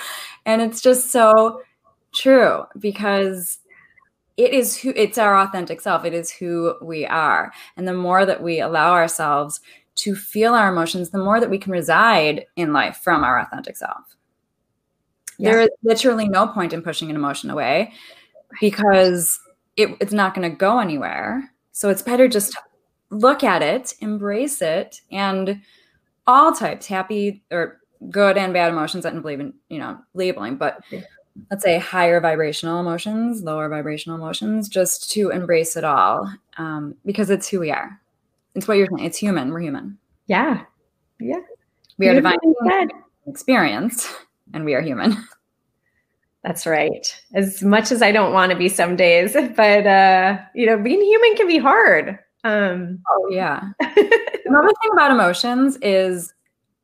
and 0.45 0.62
it's 0.62 0.81
just 0.81 1.09
so 1.12 1.62
true 2.13 2.63
because 2.79 3.59
it 4.38 4.53
is 4.53 4.77
who 4.77 4.93
it's 4.95 5.17
our 5.17 5.38
authentic 5.39 5.79
self. 5.81 6.05
It 6.05 6.13
is 6.13 6.31
who 6.31 6.75
we 6.81 7.05
are, 7.05 7.51
and 7.77 7.88
the 7.88 7.93
more 7.93 8.25
that 8.25 8.41
we 8.43 8.59
allow 8.59 8.91
ourselves 8.93 9.62
to 9.95 10.15
feel 10.15 10.53
our 10.53 10.69
emotions, 10.71 11.09
the 11.09 11.17
more 11.23 11.39
that 11.39 11.49
we 11.49 11.57
can 11.57 11.71
reside 11.71 12.45
in 12.55 12.71
life 12.73 12.97
from 13.03 13.23
our 13.23 13.39
authentic 13.39 13.75
self. 13.77 14.15
Yeah. 15.38 15.51
There 15.51 15.62
is 15.62 15.69
literally 15.83 16.27
no 16.27 16.47
point 16.47 16.73
in 16.73 16.81
pushing 16.81 17.09
an 17.09 17.15
emotion 17.15 17.49
away 17.49 17.93
because 18.59 19.39
it, 19.77 19.89
it's 19.99 20.13
not 20.13 20.33
going 20.33 20.49
to 20.49 20.55
go 20.55 20.79
anywhere. 20.79 21.51
So 21.71 21.89
it's 21.89 22.01
better 22.01 22.27
just 22.27 22.55
look 23.09 23.43
at 23.43 23.62
it, 23.62 23.93
embrace 24.01 24.62
it, 24.62 25.01
and 25.12 25.62
all 26.27 26.53
types, 26.53 26.88
happy 26.88 27.41
or 27.51 27.79
good 28.09 28.38
and 28.38 28.53
bad 28.53 28.71
emotions. 28.71 29.05
I 29.05 29.12
don't 29.12 29.21
believe 29.21 29.39
in, 29.39 29.53
you 29.69 29.79
know, 29.79 29.97
labeling, 30.13 30.57
but 30.57 30.81
let's 31.49 31.63
say 31.63 31.77
higher 31.77 32.19
vibrational 32.19 32.79
emotions, 32.79 33.41
lower 33.41 33.69
vibrational 33.69 34.17
emotions, 34.17 34.69
just 34.69 35.12
to 35.12 35.29
embrace 35.29 35.75
it 35.75 35.83
all 35.83 36.31
um, 36.57 36.95
because 37.05 37.29
it's 37.29 37.47
who 37.47 37.59
we 37.59 37.71
are. 37.71 37.99
It's 38.55 38.67
what 38.67 38.77
you're 38.77 38.88
saying. 38.88 39.05
It's 39.05 39.17
human. 39.17 39.51
We're 39.51 39.62
human. 39.62 39.97
Yeah. 40.27 40.63
Yeah. 41.19 41.39
We 41.97 42.07
are 42.07 42.13
divine 42.15 42.38
experience, 43.27 44.13
and 44.53 44.65
we 44.65 44.73
are 44.73 44.81
human. 44.81 45.17
That's 46.43 46.65
right. 46.65 47.06
As 47.34 47.62
much 47.62 47.91
as 47.91 48.02
I 48.02 48.12
don't 48.12 48.32
want 48.34 48.52
to 48.52 48.58
be 48.58 48.69
some 48.69 48.95
days, 48.95 49.34
but 49.56 49.86
uh, 49.88 50.38
you 50.56 50.65
know, 50.65 50.78
being 50.78 51.02
human 51.02 51.36
can 51.36 51.47
be 51.47 51.58
hard. 51.58 52.17
Um, 52.43 52.99
Oh 53.10 53.30
yeah. 53.32 53.62
Another 53.82 54.69
thing 54.82 54.91
about 54.93 55.12
emotions 55.12 55.78
is 55.82 56.34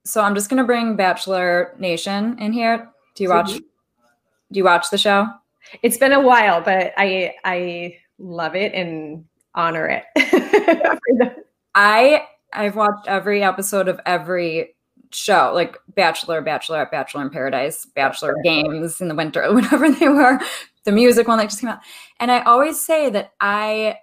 so 0.04 0.22
I'm 0.22 0.36
just 0.36 0.50
gonna 0.50 0.66
bring 0.66 0.96
Bachelor 0.98 1.74
Nation 1.80 2.38
in 2.40 2.52
here. 2.54 2.90
Do 3.16 3.24
you 3.24 3.30
watch 3.30 3.52
Mhm. 3.54 3.60
do 4.52 4.58
you 4.60 4.64
watch 4.66 4.90
the 4.90 4.98
show? 4.98 5.28
it's 5.82 5.98
been 5.98 6.12
a 6.14 6.20
while, 6.22 6.62
but 6.62 6.94
I 6.98 7.34
I 7.46 7.98
love 8.20 8.56
it 8.56 8.74
and 8.74 9.26
honor 9.56 9.88
it. 9.88 10.04
I 11.76 12.26
I've 12.54 12.76
watched 12.76 13.08
every 13.08 13.42
episode 13.44 13.88
of 13.88 14.00
every 14.06 14.75
show, 15.16 15.52
like 15.54 15.78
Bachelor, 15.96 16.42
Bachelorette, 16.42 16.92
Bachelor 16.92 17.22
in 17.22 17.30
Paradise, 17.30 17.86
Bachelor 17.86 18.36
Games 18.44 19.02
in 19.02 19.08
the 19.08 19.16
winter, 19.16 19.42
whatever 19.54 19.90
they 19.90 20.10
were, 20.10 20.40
the 20.84 20.92
music 20.92 21.28
one 21.28 21.38
that 21.38 21.50
just 21.50 21.62
came 21.62 21.70
out. 21.70 21.80
And 22.20 22.32
I 22.32 22.42
always 22.42 22.80
say 22.80 23.10
that 23.10 23.34
I 23.40 23.98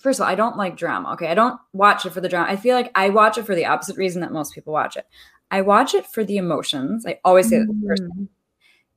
first 0.00 0.18
of 0.18 0.24
all, 0.24 0.30
I 0.30 0.34
don't 0.34 0.56
like 0.56 0.76
drama. 0.76 1.12
Okay. 1.12 1.28
I 1.28 1.34
don't 1.34 1.60
watch 1.72 2.06
it 2.06 2.10
for 2.10 2.20
the 2.20 2.28
drama. 2.28 2.50
I 2.50 2.56
feel 2.56 2.74
like 2.74 2.90
I 2.94 3.10
watch 3.10 3.38
it 3.38 3.44
for 3.44 3.54
the 3.54 3.66
opposite 3.66 3.96
reason 3.96 4.20
that 4.22 4.32
most 4.32 4.54
people 4.54 4.72
watch 4.72 4.96
it. 4.96 5.06
I 5.50 5.60
watch 5.60 5.94
it 5.94 6.06
for 6.06 6.24
the 6.24 6.36
emotions. 6.36 7.04
I 7.06 7.18
always 7.24 7.48
say 7.48 7.58
that 7.58 7.82
first. 7.86 8.02
Mm. 8.02 8.28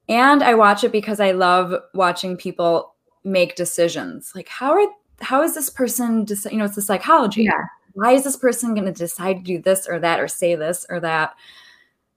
And 0.07 0.43
I 0.43 0.53
watch 0.53 0.83
it 0.83 0.91
because 0.91 1.19
I 1.19 1.31
love 1.31 1.73
watching 1.93 2.37
people 2.37 2.95
make 3.23 3.55
decisions. 3.55 4.31
Like 4.35 4.49
how 4.49 4.73
are 4.73 4.87
how 5.21 5.41
is 5.41 5.55
this 5.55 5.69
person 5.69 6.25
deci- 6.25 6.51
you 6.51 6.57
know, 6.57 6.65
it's 6.65 6.75
the 6.75 6.81
psychology. 6.81 7.43
Yeah. 7.43 7.63
Why 7.93 8.13
is 8.13 8.23
this 8.23 8.35
person 8.35 8.73
going 8.73 8.85
to 8.85 8.91
decide 8.91 9.37
to 9.37 9.43
do 9.43 9.61
this 9.61 9.87
or 9.87 9.99
that 9.99 10.19
or 10.19 10.27
say 10.27 10.55
this 10.55 10.85
or 10.89 10.99
that? 10.99 11.35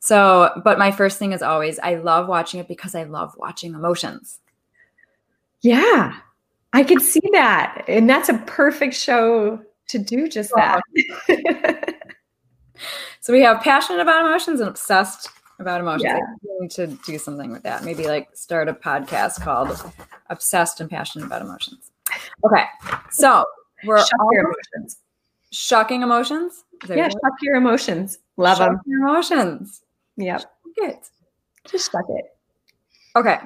So, 0.01 0.61
but 0.65 0.79
my 0.79 0.91
first 0.91 1.19
thing 1.19 1.33
is 1.33 1.43
always 1.43 1.79
I 1.79 1.97
love 1.97 2.29
watching 2.29 2.61
it 2.61 2.69
because 2.69 2.95
I 2.95 3.05
love 3.05 3.35
watching 3.39 3.75
emotions. 3.75 4.39
Yeah, 5.61 6.17
I 6.73 6.85
could 6.85 7.03
see 7.03 7.23
that, 7.33 7.85
and 7.89 8.09
that's 8.09 8.29
a 8.29 8.39
perfect 8.47 8.95
show 8.95 9.61
to 9.89 9.99
do 9.99 10.29
just 10.29 10.53
that. 10.57 10.83
So 13.27 13.33
we 13.33 13.41
have 13.41 13.61
passionate 13.61 13.99
about 13.99 14.25
emotions 14.25 14.61
and 14.61 14.69
obsessed 14.69 15.31
about 15.59 15.81
emotions. 15.81 16.05
Yeah. 16.05 16.19
I 16.19 16.35
we 16.43 16.61
need 16.61 16.71
to 16.73 16.87
do 16.87 17.19
something 17.19 17.51
with 17.51 17.65
that. 17.65 17.83
Maybe 17.83 18.07
like 18.07 18.29
start 18.35 18.69
a 18.69 18.73
podcast 18.73 19.43
called 19.43 19.77
Obsessed 20.31 20.81
and 20.81 20.89
Passionate 20.89 21.25
About 21.27 21.43
Emotions. 21.43 21.91
Okay. 22.45 22.63
So 23.11 23.45
we're 23.83 23.99
all 23.99 24.31
emotions. 24.31 24.99
Shocking 25.53 26.03
emotions. 26.03 26.65
Yeah, 26.89 27.09
shock 27.09 27.33
your 27.43 27.55
emotions. 27.57 28.19
Love 28.37 28.59
Shock 28.59 28.69
them. 28.71 28.81
your 28.87 29.01
emotions. 29.09 29.83
Yep, 30.17 30.43
Good. 30.79 30.97
just 31.69 31.91
shock 31.91 32.05
it. 32.09 32.25
Okay. 33.17 33.39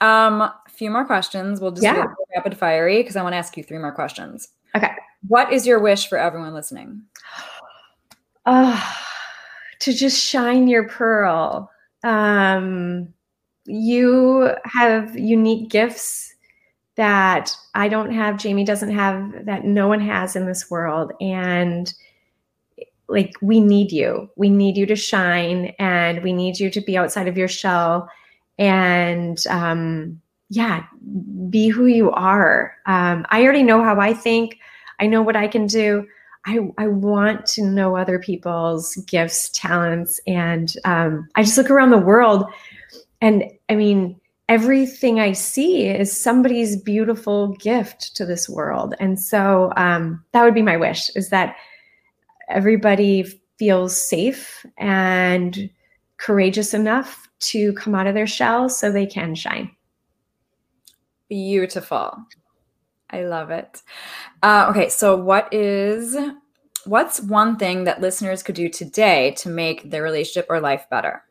Um, 0.00 0.40
a 0.42 0.54
few 0.70 0.90
more 0.90 1.04
questions. 1.04 1.60
We'll 1.60 1.72
just 1.72 1.82
Yeah. 1.82 2.06
rapid 2.34 2.56
fiery 2.56 2.98
because 3.02 3.16
I 3.16 3.22
want 3.22 3.32
to 3.34 3.36
ask 3.38 3.56
you 3.56 3.62
three 3.64 3.78
more 3.78 3.92
questions. 3.92 4.48
Okay. 4.76 4.90
What 5.26 5.52
is 5.52 5.66
your 5.66 5.80
wish 5.80 6.08
for 6.08 6.16
everyone 6.18 6.54
listening? 6.54 7.02
Oh, 8.46 8.96
to 9.80 9.92
just 9.92 10.18
shine 10.22 10.68
your 10.68 10.88
pearl. 10.88 11.70
Um, 12.04 13.12
you 13.66 14.50
have 14.64 15.18
unique 15.18 15.68
gifts 15.70 16.34
that 16.98 17.56
I 17.74 17.88
don't 17.88 18.12
have, 18.12 18.36
Jamie 18.36 18.64
doesn't 18.64 18.90
have, 18.90 19.46
that 19.46 19.64
no 19.64 19.86
one 19.86 20.00
has 20.00 20.36
in 20.36 20.46
this 20.46 20.68
world. 20.68 21.12
And 21.20 21.92
like, 23.08 23.32
we 23.40 23.60
need 23.60 23.92
you. 23.92 24.28
We 24.36 24.50
need 24.50 24.76
you 24.76 24.84
to 24.86 24.96
shine 24.96 25.74
and 25.78 26.22
we 26.22 26.32
need 26.32 26.58
you 26.58 26.70
to 26.70 26.80
be 26.80 26.98
outside 26.98 27.28
of 27.28 27.38
your 27.38 27.48
shell 27.48 28.10
and, 28.58 29.42
um, 29.48 30.20
yeah, 30.50 30.84
be 31.48 31.68
who 31.68 31.86
you 31.86 32.10
are. 32.10 32.74
Um, 32.86 33.24
I 33.30 33.44
already 33.44 33.62
know 33.62 33.82
how 33.82 34.00
I 34.00 34.12
think, 34.12 34.58
I 34.98 35.06
know 35.06 35.22
what 35.22 35.36
I 35.36 35.46
can 35.46 35.66
do. 35.66 36.06
I, 36.46 36.58
I 36.78 36.88
want 36.88 37.46
to 37.46 37.62
know 37.62 37.96
other 37.96 38.18
people's 38.18 38.96
gifts, 39.06 39.50
talents, 39.50 40.20
and 40.26 40.74
um, 40.84 41.28
I 41.36 41.42
just 41.42 41.58
look 41.58 41.70
around 41.70 41.90
the 41.90 41.98
world, 41.98 42.46
and 43.20 43.44
I 43.68 43.74
mean, 43.74 44.18
everything 44.48 45.20
I 45.20 45.32
see 45.32 45.86
is 45.86 46.18
somebody's 46.18 46.80
beautiful 46.80 47.48
gift 47.56 48.16
to 48.16 48.26
this 48.26 48.48
world, 48.48 48.94
and 49.00 49.20
so 49.20 49.72
um, 49.76 50.24
that 50.32 50.44
would 50.44 50.54
be 50.54 50.62
my 50.62 50.76
wish: 50.76 51.10
is 51.16 51.30
that 51.30 51.56
everybody 52.48 53.24
feels 53.58 54.00
safe 54.08 54.64
and 54.76 55.68
courageous 56.16 56.74
enough 56.74 57.28
to 57.40 57.72
come 57.74 57.94
out 57.94 58.06
of 58.06 58.14
their 58.14 58.26
shell 58.26 58.68
so 58.68 58.90
they 58.90 59.06
can 59.06 59.34
shine. 59.34 59.70
Beautiful. 61.28 62.16
I 63.10 63.24
love 63.24 63.50
it. 63.50 63.82
Uh, 64.42 64.66
okay, 64.70 64.88
so 64.88 65.16
what 65.16 65.52
is 65.52 66.16
what's 66.84 67.20
one 67.20 67.56
thing 67.56 67.84
that 67.84 68.00
listeners 68.00 68.42
could 68.42 68.54
do 68.54 68.68
today 68.68 69.32
to 69.38 69.48
make 69.48 69.90
their 69.90 70.02
relationship 70.02 70.46
or 70.48 70.60
life 70.60 70.86
better? 70.90 71.22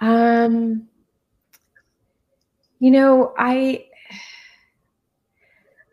Um, 0.00 0.88
you 2.82 2.90
know, 2.90 3.32
I, 3.38 3.84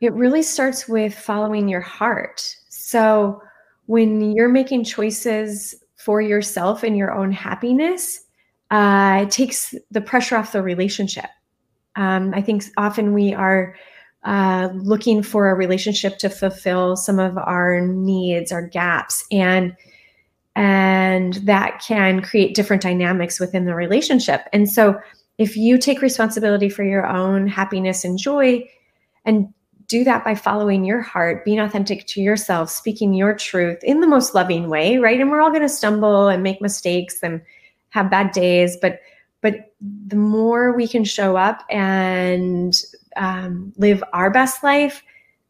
it 0.01 0.11
really 0.13 0.41
starts 0.41 0.87
with 0.87 1.13
following 1.13 1.69
your 1.69 1.81
heart. 1.81 2.43
So 2.69 3.43
when 3.85 4.31
you're 4.31 4.49
making 4.49 4.85
choices 4.85 5.75
for 5.97 6.19
yourself 6.19 6.81
and 6.81 6.97
your 6.97 7.13
own 7.13 7.31
happiness, 7.31 8.21
uh, 8.71 9.19
it 9.21 9.29
takes 9.29 9.75
the 9.91 10.01
pressure 10.01 10.35
off 10.35 10.51
the 10.51 10.63
relationship. 10.63 11.29
Um, 11.95 12.33
I 12.33 12.41
think 12.41 12.63
often 12.75 13.13
we 13.13 13.35
are 13.35 13.75
uh, 14.23 14.69
looking 14.73 15.21
for 15.21 15.51
a 15.51 15.53
relationship 15.53 16.17
to 16.17 16.29
fulfill 16.29 16.95
some 16.95 17.19
of 17.19 17.37
our 17.37 17.81
needs, 17.81 18.51
our 18.51 18.65
gaps, 18.65 19.23
and 19.31 19.75
and 20.55 21.35
that 21.35 21.83
can 21.87 22.23
create 22.23 22.55
different 22.55 22.81
dynamics 22.81 23.39
within 23.39 23.65
the 23.65 23.75
relationship. 23.75 24.41
And 24.51 24.67
so, 24.67 24.99
if 25.39 25.55
you 25.57 25.77
take 25.77 26.01
responsibility 26.01 26.69
for 26.69 26.83
your 26.83 27.07
own 27.07 27.47
happiness 27.47 28.03
and 28.03 28.19
joy, 28.19 28.69
and 29.25 29.51
do 29.87 30.03
that 30.03 30.23
by 30.23 30.35
following 30.35 30.85
your 30.85 31.01
heart, 31.01 31.43
being 31.43 31.59
authentic 31.59 32.05
to 32.07 32.21
yourself, 32.21 32.69
speaking 32.69 33.13
your 33.13 33.33
truth 33.33 33.83
in 33.83 34.01
the 34.01 34.07
most 34.07 34.35
loving 34.35 34.69
way, 34.69 34.97
right? 34.97 35.19
And 35.19 35.31
we're 35.31 35.41
all 35.41 35.49
going 35.49 35.63
to 35.63 35.69
stumble 35.69 36.27
and 36.27 36.43
make 36.43 36.61
mistakes 36.61 37.23
and 37.23 37.41
have 37.89 38.11
bad 38.11 38.31
days, 38.31 38.77
but 38.79 38.99
but 39.41 39.73
the 40.05 40.17
more 40.17 40.75
we 40.75 40.85
can 40.85 41.05
show 41.05 41.37
up 41.37 41.63
and 41.69 42.77
um, 43.15 43.71
live 43.77 44.03
our 44.11 44.29
best 44.29 44.63
life, 44.63 45.01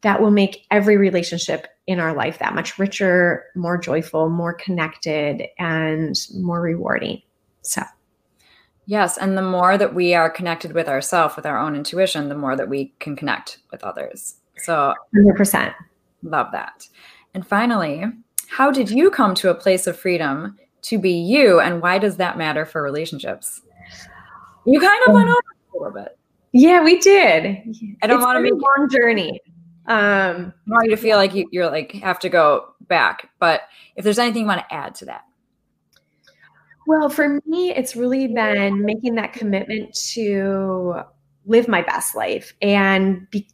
that 0.02 0.22
will 0.22 0.30
make 0.30 0.64
every 0.70 0.96
relationship 0.96 1.66
in 1.88 1.98
our 1.98 2.14
life 2.14 2.38
that 2.38 2.54
much 2.54 2.78
richer, 2.78 3.44
more 3.56 3.76
joyful, 3.76 4.28
more 4.28 4.54
connected, 4.54 5.48
and 5.58 6.14
more 6.36 6.60
rewarding. 6.62 7.20
So, 7.62 7.82
yes. 8.90 9.16
And 9.16 9.38
the 9.38 9.42
more 9.42 9.78
that 9.78 9.94
we 9.94 10.14
are 10.14 10.28
connected 10.28 10.72
with 10.72 10.88
ourselves, 10.88 11.36
with 11.36 11.46
our 11.46 11.58
own 11.58 11.76
intuition, 11.76 12.28
the 12.28 12.34
more 12.34 12.56
that 12.56 12.68
we 12.68 12.92
can 12.98 13.14
connect 13.14 13.58
with 13.70 13.84
others. 13.84 14.34
So, 14.58 14.94
100%. 15.14 15.72
Love 16.24 16.48
that. 16.52 16.88
And 17.32 17.46
finally, 17.46 18.04
how 18.48 18.72
did 18.72 18.90
you 18.90 19.10
come 19.10 19.34
to 19.36 19.50
a 19.50 19.54
place 19.54 19.86
of 19.86 19.96
freedom 19.96 20.58
to 20.82 20.98
be 20.98 21.12
you, 21.12 21.60
and 21.60 21.80
why 21.80 21.98
does 21.98 22.16
that 22.16 22.36
matter 22.36 22.66
for 22.66 22.82
relationships? 22.82 23.60
You 24.66 24.80
kind 24.80 25.02
of 25.06 25.14
went 25.14 25.28
um, 25.28 25.36
over 25.36 25.38
a 25.72 25.78
little 25.78 26.02
bit. 26.02 26.18
Yeah, 26.52 26.82
we 26.82 26.98
did. 26.98 27.44
I 28.02 28.06
don't 28.06 28.20
want 28.20 28.36
to 28.38 28.42
make 28.42 28.52
a 28.52 28.56
long 28.56 28.88
journey. 28.90 29.40
Um, 29.86 30.52
I 30.66 30.70
want 30.70 30.84
you 30.84 30.90
to 30.90 30.96
feel 30.96 31.16
like 31.16 31.34
you, 31.34 31.48
you're 31.52 31.70
like 31.70 31.92
have 31.92 32.18
to 32.20 32.28
go 32.28 32.74
back. 32.88 33.30
But 33.38 33.62
if 33.96 34.04
there's 34.04 34.18
anything 34.18 34.42
you 34.42 34.48
want 34.48 34.60
to 34.68 34.74
add 34.74 34.94
to 34.96 35.04
that. 35.06 35.22
Well, 36.90 37.08
for 37.08 37.40
me, 37.46 37.70
it's 37.70 37.94
really 37.94 38.26
been 38.26 38.84
making 38.84 39.14
that 39.14 39.32
commitment 39.32 39.94
to 40.14 41.02
live 41.46 41.68
my 41.68 41.82
best 41.82 42.16
life. 42.16 42.52
And 42.60 43.30
be, 43.30 43.46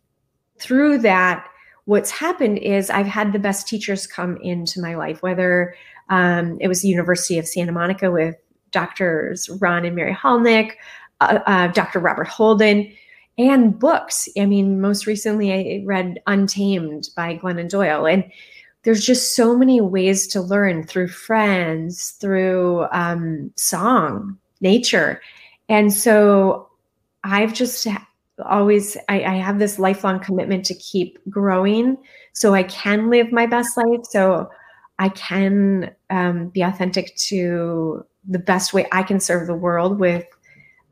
through 0.58 1.00
that, 1.00 1.46
what's 1.84 2.10
happened 2.10 2.56
is 2.56 2.88
I've 2.88 3.04
had 3.04 3.34
the 3.34 3.38
best 3.38 3.68
teachers 3.68 4.06
come 4.06 4.38
into 4.38 4.80
my 4.80 4.94
life, 4.94 5.20
whether 5.22 5.74
um, 6.08 6.56
it 6.62 6.68
was 6.68 6.80
the 6.80 6.88
University 6.88 7.38
of 7.38 7.46
Santa 7.46 7.72
Monica 7.72 8.10
with 8.10 8.36
doctors 8.70 9.50
Ron 9.60 9.84
and 9.84 9.94
Mary 9.94 10.14
Hulnick, 10.14 10.72
uh, 11.20 11.40
uh, 11.44 11.66
Dr. 11.66 11.98
Robert 11.98 12.28
Holden, 12.28 12.90
and 13.36 13.78
books. 13.78 14.30
I 14.38 14.46
mean, 14.46 14.80
most 14.80 15.06
recently 15.06 15.52
I 15.52 15.82
read 15.84 16.20
Untamed 16.26 17.10
by 17.14 17.36
Glennon 17.36 17.68
Doyle. 17.68 18.06
And 18.06 18.24
there's 18.86 19.04
just 19.04 19.34
so 19.34 19.56
many 19.56 19.80
ways 19.80 20.28
to 20.28 20.40
learn 20.40 20.86
through 20.86 21.08
friends, 21.08 22.10
through 22.20 22.86
um, 22.92 23.50
song, 23.56 24.38
nature. 24.60 25.20
And 25.68 25.92
so 25.92 26.68
I've 27.24 27.52
just 27.52 27.88
always, 28.44 28.96
I, 29.08 29.24
I 29.24 29.34
have 29.38 29.58
this 29.58 29.80
lifelong 29.80 30.20
commitment 30.20 30.64
to 30.66 30.74
keep 30.74 31.18
growing 31.28 31.96
so 32.32 32.54
I 32.54 32.62
can 32.62 33.10
live 33.10 33.32
my 33.32 33.44
best 33.44 33.76
life. 33.76 34.04
So 34.04 34.48
I 35.00 35.08
can 35.08 35.92
um, 36.10 36.50
be 36.50 36.62
authentic 36.62 37.16
to 37.16 38.06
the 38.28 38.38
best 38.38 38.72
way 38.72 38.86
I 38.92 39.02
can 39.02 39.18
serve 39.18 39.48
the 39.48 39.54
world 39.54 39.98
with 39.98 40.26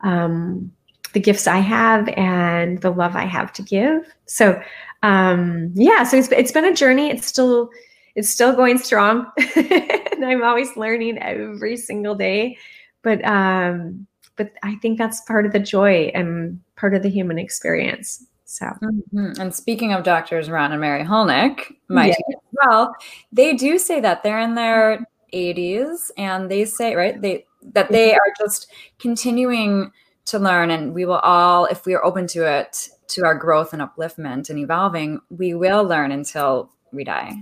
um, 0.01 0.73
the 1.13 1.21
gifts 1.21 1.47
I 1.47 1.59
have 1.59 2.09
and 2.09 2.81
the 2.81 2.91
love 2.91 3.15
I 3.15 3.27
have 3.27 3.53
to 3.53 3.63
give. 3.63 4.13
So, 4.27 4.61
um, 5.05 5.71
yeah, 5.75 6.03
so 6.03 6.17
it's, 6.17 6.29
it's 6.33 6.51
been 6.51 6.65
a 6.65 6.75
journey. 6.75 7.11
It's 7.11 7.27
still 7.27 7.69
it's 8.15 8.31
still 8.31 8.55
going 8.55 8.79
strong, 8.79 9.31
and 9.57 10.25
I'm 10.25 10.43
always 10.43 10.77
learning 10.77 11.19
every 11.19 11.77
single 11.77 12.15
day. 12.15 12.57
But 13.03 13.23
um, 13.25 14.07
but 14.37 14.53
I 14.63 14.77
think 14.77 14.97
that's 14.97 15.21
part 15.23 15.45
of 15.45 15.53
the 15.53 15.61
joy 15.61 16.11
and 16.15 16.59
part 16.77 16.95
of 16.95 17.03
the 17.03 17.11
human 17.11 17.39
experience. 17.39 18.25
So, 18.47 18.67
mm-hmm. 18.67 19.41
and 19.41 19.55
speaking 19.55 19.93
of 19.93 20.05
doctors 20.05 20.49
Ron 20.49 20.73
and 20.73 20.81
Mary 20.81 21.05
Hulnick, 21.05 21.75
my 21.89 22.07
yeah. 22.07 22.13
as 22.13 22.43
well, 22.63 22.97
they 23.31 23.55
do 23.55 23.79
say 23.79 24.01
that 24.01 24.23
they're 24.23 24.41
in 24.41 24.55
their 24.55 25.07
80s, 25.35 26.11
and 26.17 26.51
they 26.51 26.65
say 26.65 26.95
right 26.95 27.21
they 27.21 27.45
that 27.75 27.93
they 27.93 28.15
are 28.15 28.33
just 28.39 28.73
continuing 28.99 29.93
to 30.27 30.39
learn, 30.39 30.71
and 30.71 30.95
we 30.95 31.05
will 31.05 31.19
all, 31.19 31.67
if 31.67 31.85
we 31.85 31.93
are 31.93 32.05
open 32.05 32.27
to 32.29 32.51
it, 32.51 32.89
to 33.09 33.25
our 33.25 33.35
growth 33.35 33.73
and 33.73 33.83
upliftment 33.83 34.51
and 34.51 34.59
evolving, 34.59 35.21
we 35.31 35.55
will 35.55 35.85
learn 35.85 36.13
until 36.13 36.71
we 36.93 37.05
die, 37.05 37.35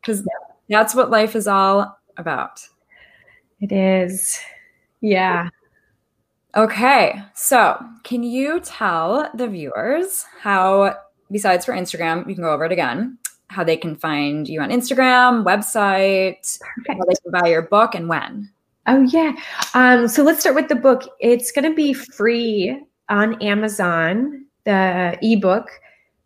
because 0.00 0.26
that's 0.68 0.94
what 0.94 1.10
life 1.10 1.34
is 1.36 1.46
all 1.46 1.98
about. 2.16 2.60
It 3.60 3.72
is, 3.72 4.38
yeah. 5.00 5.48
Okay, 6.56 7.22
so 7.34 7.78
can 8.04 8.22
you 8.22 8.60
tell 8.60 9.30
the 9.34 9.46
viewers 9.46 10.24
how, 10.40 10.96
besides 11.30 11.64
for 11.64 11.72
Instagram, 11.72 12.28
you 12.28 12.34
can 12.34 12.44
go 12.44 12.52
over 12.52 12.64
it 12.64 12.72
again, 12.72 13.18
how 13.48 13.64
they 13.64 13.76
can 13.76 13.96
find 13.96 14.48
you 14.48 14.60
on 14.60 14.70
Instagram, 14.70 15.44
website, 15.44 16.58
Perfect. 16.58 16.98
how 16.98 17.04
they 17.04 17.14
can 17.22 17.32
buy 17.32 17.48
your 17.48 17.62
book, 17.62 17.94
and 17.94 18.08
when? 18.08 18.50
Oh, 18.86 19.02
yeah. 19.02 19.34
Um, 19.74 20.08
so 20.08 20.22
let's 20.22 20.40
start 20.40 20.56
with 20.56 20.68
the 20.68 20.74
book. 20.74 21.02
It's 21.20 21.52
going 21.52 21.68
to 21.68 21.74
be 21.74 21.92
free 21.92 22.80
on 23.10 23.40
Amazon, 23.42 24.46
the 24.68 25.18
ebook, 25.22 25.70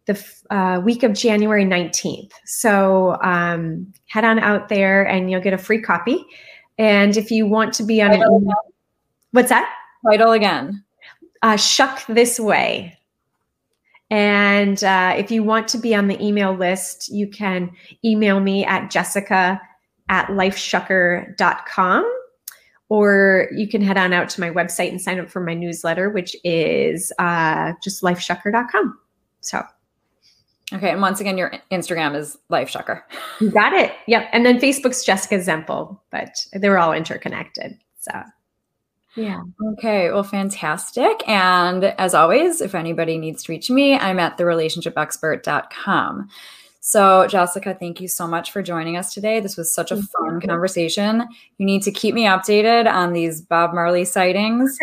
the 0.07 0.21
uh, 0.51 0.81
week 0.81 1.05
of 1.05 1.13
January 1.13 1.65
19th. 1.65 2.33
So 2.45 3.17
um, 3.23 3.93
head 4.09 4.25
on 4.25 4.41
out 4.41 4.69
there 4.69 5.05
and 5.07 5.31
you'll 5.31 5.41
get 5.41 5.53
a 5.53 5.59
free 5.59 5.81
copy. 5.81 6.27
And 6.77 7.17
if 7.17 7.31
you 7.31 7.47
want 7.47 7.73
to 7.75 7.85
be 7.85 8.03
on 8.03 8.13
an, 8.13 8.49
what's 9.31 9.51
that? 9.51 9.73
title 10.11 10.33
again? 10.33 10.83
Uh, 11.43 11.57
Shuck 11.57 12.05
This 12.09 12.41
Way. 12.41 12.99
And 14.11 14.83
uh, 14.83 15.15
if 15.17 15.31
you 15.31 15.45
want 15.45 15.69
to 15.69 15.79
be 15.79 15.95
on 15.95 16.09
the 16.09 16.21
email 16.21 16.53
list, 16.53 17.09
you 17.09 17.29
can 17.29 17.71
email 18.05 18.41
me 18.41 18.65
at 18.65 18.91
jessica 18.91 19.61
at 20.09 20.27
lifeshucker.com 20.27 22.22
or 22.93 23.49
you 23.57 23.67
can 23.67 23.81
head 23.81 23.97
on 23.97 24.13
out 24.13 24.29
to 24.29 24.39
my 24.39 24.51
website 24.51 24.91
and 24.91 25.01
sign 25.01 25.19
up 25.19 25.31
for 25.31 25.41
my 25.41 25.55
newsletter, 25.55 26.11
which 26.11 26.37
is 26.45 27.11
uh, 27.19 27.73
just 27.83 28.03
lifeshucker.com. 28.03 28.99
So. 29.41 29.63
Okay. 30.75 30.91
And 30.91 31.01
once 31.01 31.19
again, 31.19 31.39
your 31.39 31.55
Instagram 31.71 32.15
is 32.15 32.37
lifeshucker. 32.51 33.01
You 33.41 33.51
got 33.51 33.73
it. 33.73 33.93
Yep. 34.09 34.29
And 34.35 34.45
then 34.45 34.61
Facebook's 34.61 35.05
Jessica 35.05 35.37
Zemple, 35.37 35.99
but 36.11 36.37
they're 36.53 36.77
all 36.77 36.93
interconnected. 36.93 37.79
So. 37.99 38.13
Yeah. 39.17 39.41
Okay. 39.73 40.11
Well, 40.11 40.23
fantastic. 40.23 41.27
And 41.27 41.85
as 41.85 42.13
always, 42.13 42.61
if 42.61 42.75
anybody 42.75 43.17
needs 43.17 43.45
to 43.45 43.53
reach 43.53 43.71
me, 43.71 43.97
I'm 43.97 44.19
at 44.19 44.37
therelationshipexpert.com. 44.37 46.29
So, 46.85 47.29
Jessica, 47.29 47.77
thank 47.79 48.01
you 48.01 48.09
so 48.09 48.27
much 48.27 48.51
for 48.51 48.61
joining 48.61 48.97
us 48.97 49.15
today. 49.15 49.39
This 49.39 49.57
was 49.57 49.73
such 49.73 49.93
a 49.93 50.03
fun 50.03 50.41
conversation. 50.41 51.25
You 51.59 51.65
need 51.65 51.85
to 51.85 51.93
keep 51.93 52.13
me 52.13 52.25
updated 52.25 52.93
on 52.93 53.13
these 53.13 53.41
Bob 53.41 53.73
Marley 53.73 54.05
sightings. 54.05 54.77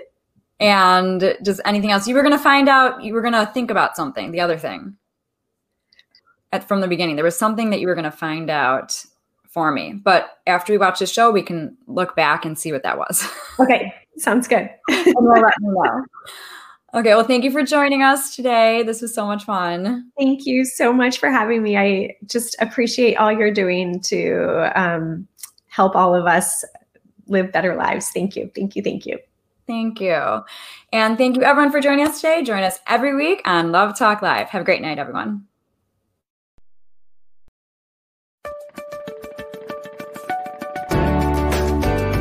and 0.60 1.34
just 1.42 1.62
anything 1.64 1.90
else 1.90 2.06
you 2.06 2.14
were 2.14 2.22
going 2.22 2.36
to 2.36 2.38
find 2.38 2.68
out, 2.68 3.02
you 3.02 3.14
were 3.14 3.22
going 3.22 3.32
to 3.32 3.46
think 3.46 3.70
about 3.70 3.96
something, 3.96 4.30
the 4.30 4.40
other 4.40 4.58
thing. 4.58 4.94
At, 6.52 6.68
from 6.68 6.82
the 6.82 6.86
beginning, 6.86 7.16
there 7.16 7.24
was 7.24 7.38
something 7.38 7.70
that 7.70 7.80
you 7.80 7.86
were 7.86 7.94
going 7.94 8.04
to 8.04 8.10
find 8.10 8.50
out 8.50 9.02
for 9.48 9.72
me. 9.72 9.94
But 9.94 10.28
after 10.46 10.74
we 10.74 10.78
watch 10.78 10.98
the 10.98 11.06
show, 11.06 11.30
we 11.30 11.42
can 11.42 11.78
look 11.86 12.14
back 12.14 12.44
and 12.44 12.58
see 12.58 12.72
what 12.72 12.82
that 12.82 12.98
was. 12.98 13.26
Okay, 13.58 13.94
sounds 14.18 14.46
good. 14.48 14.68
and 14.90 15.14
we'll 15.16 15.40
let 15.40 15.54
me 15.60 15.70
know. 15.70 16.04
Okay, 16.94 17.14
well, 17.14 17.24
thank 17.24 17.44
you 17.44 17.50
for 17.50 17.62
joining 17.62 18.02
us 18.02 18.34
today. 18.34 18.82
This 18.82 19.02
was 19.02 19.14
so 19.14 19.26
much 19.26 19.44
fun. 19.44 20.10
Thank 20.18 20.46
you 20.46 20.64
so 20.64 20.90
much 20.90 21.18
for 21.18 21.30
having 21.30 21.62
me. 21.62 21.76
I 21.76 22.16
just 22.26 22.56
appreciate 22.60 23.16
all 23.16 23.30
you're 23.30 23.52
doing 23.52 24.00
to 24.02 24.72
um, 24.74 25.28
help 25.66 25.94
all 25.94 26.14
of 26.14 26.26
us 26.26 26.64
live 27.26 27.52
better 27.52 27.76
lives. 27.76 28.08
Thank 28.08 28.36
you. 28.36 28.50
Thank 28.54 28.74
you. 28.74 28.82
Thank 28.82 29.04
you. 29.04 29.18
Thank 29.66 30.00
you. 30.00 30.40
And 30.92 31.18
thank 31.18 31.36
you, 31.36 31.42
everyone, 31.42 31.70
for 31.70 31.80
joining 31.80 32.06
us 32.06 32.22
today. 32.22 32.42
Join 32.42 32.62
us 32.62 32.78
every 32.86 33.14
week 33.14 33.42
on 33.44 33.70
Love 33.70 33.98
Talk 33.98 34.22
Live. 34.22 34.48
Have 34.48 34.62
a 34.62 34.64
great 34.64 34.80
night, 34.80 34.98
everyone. 34.98 35.47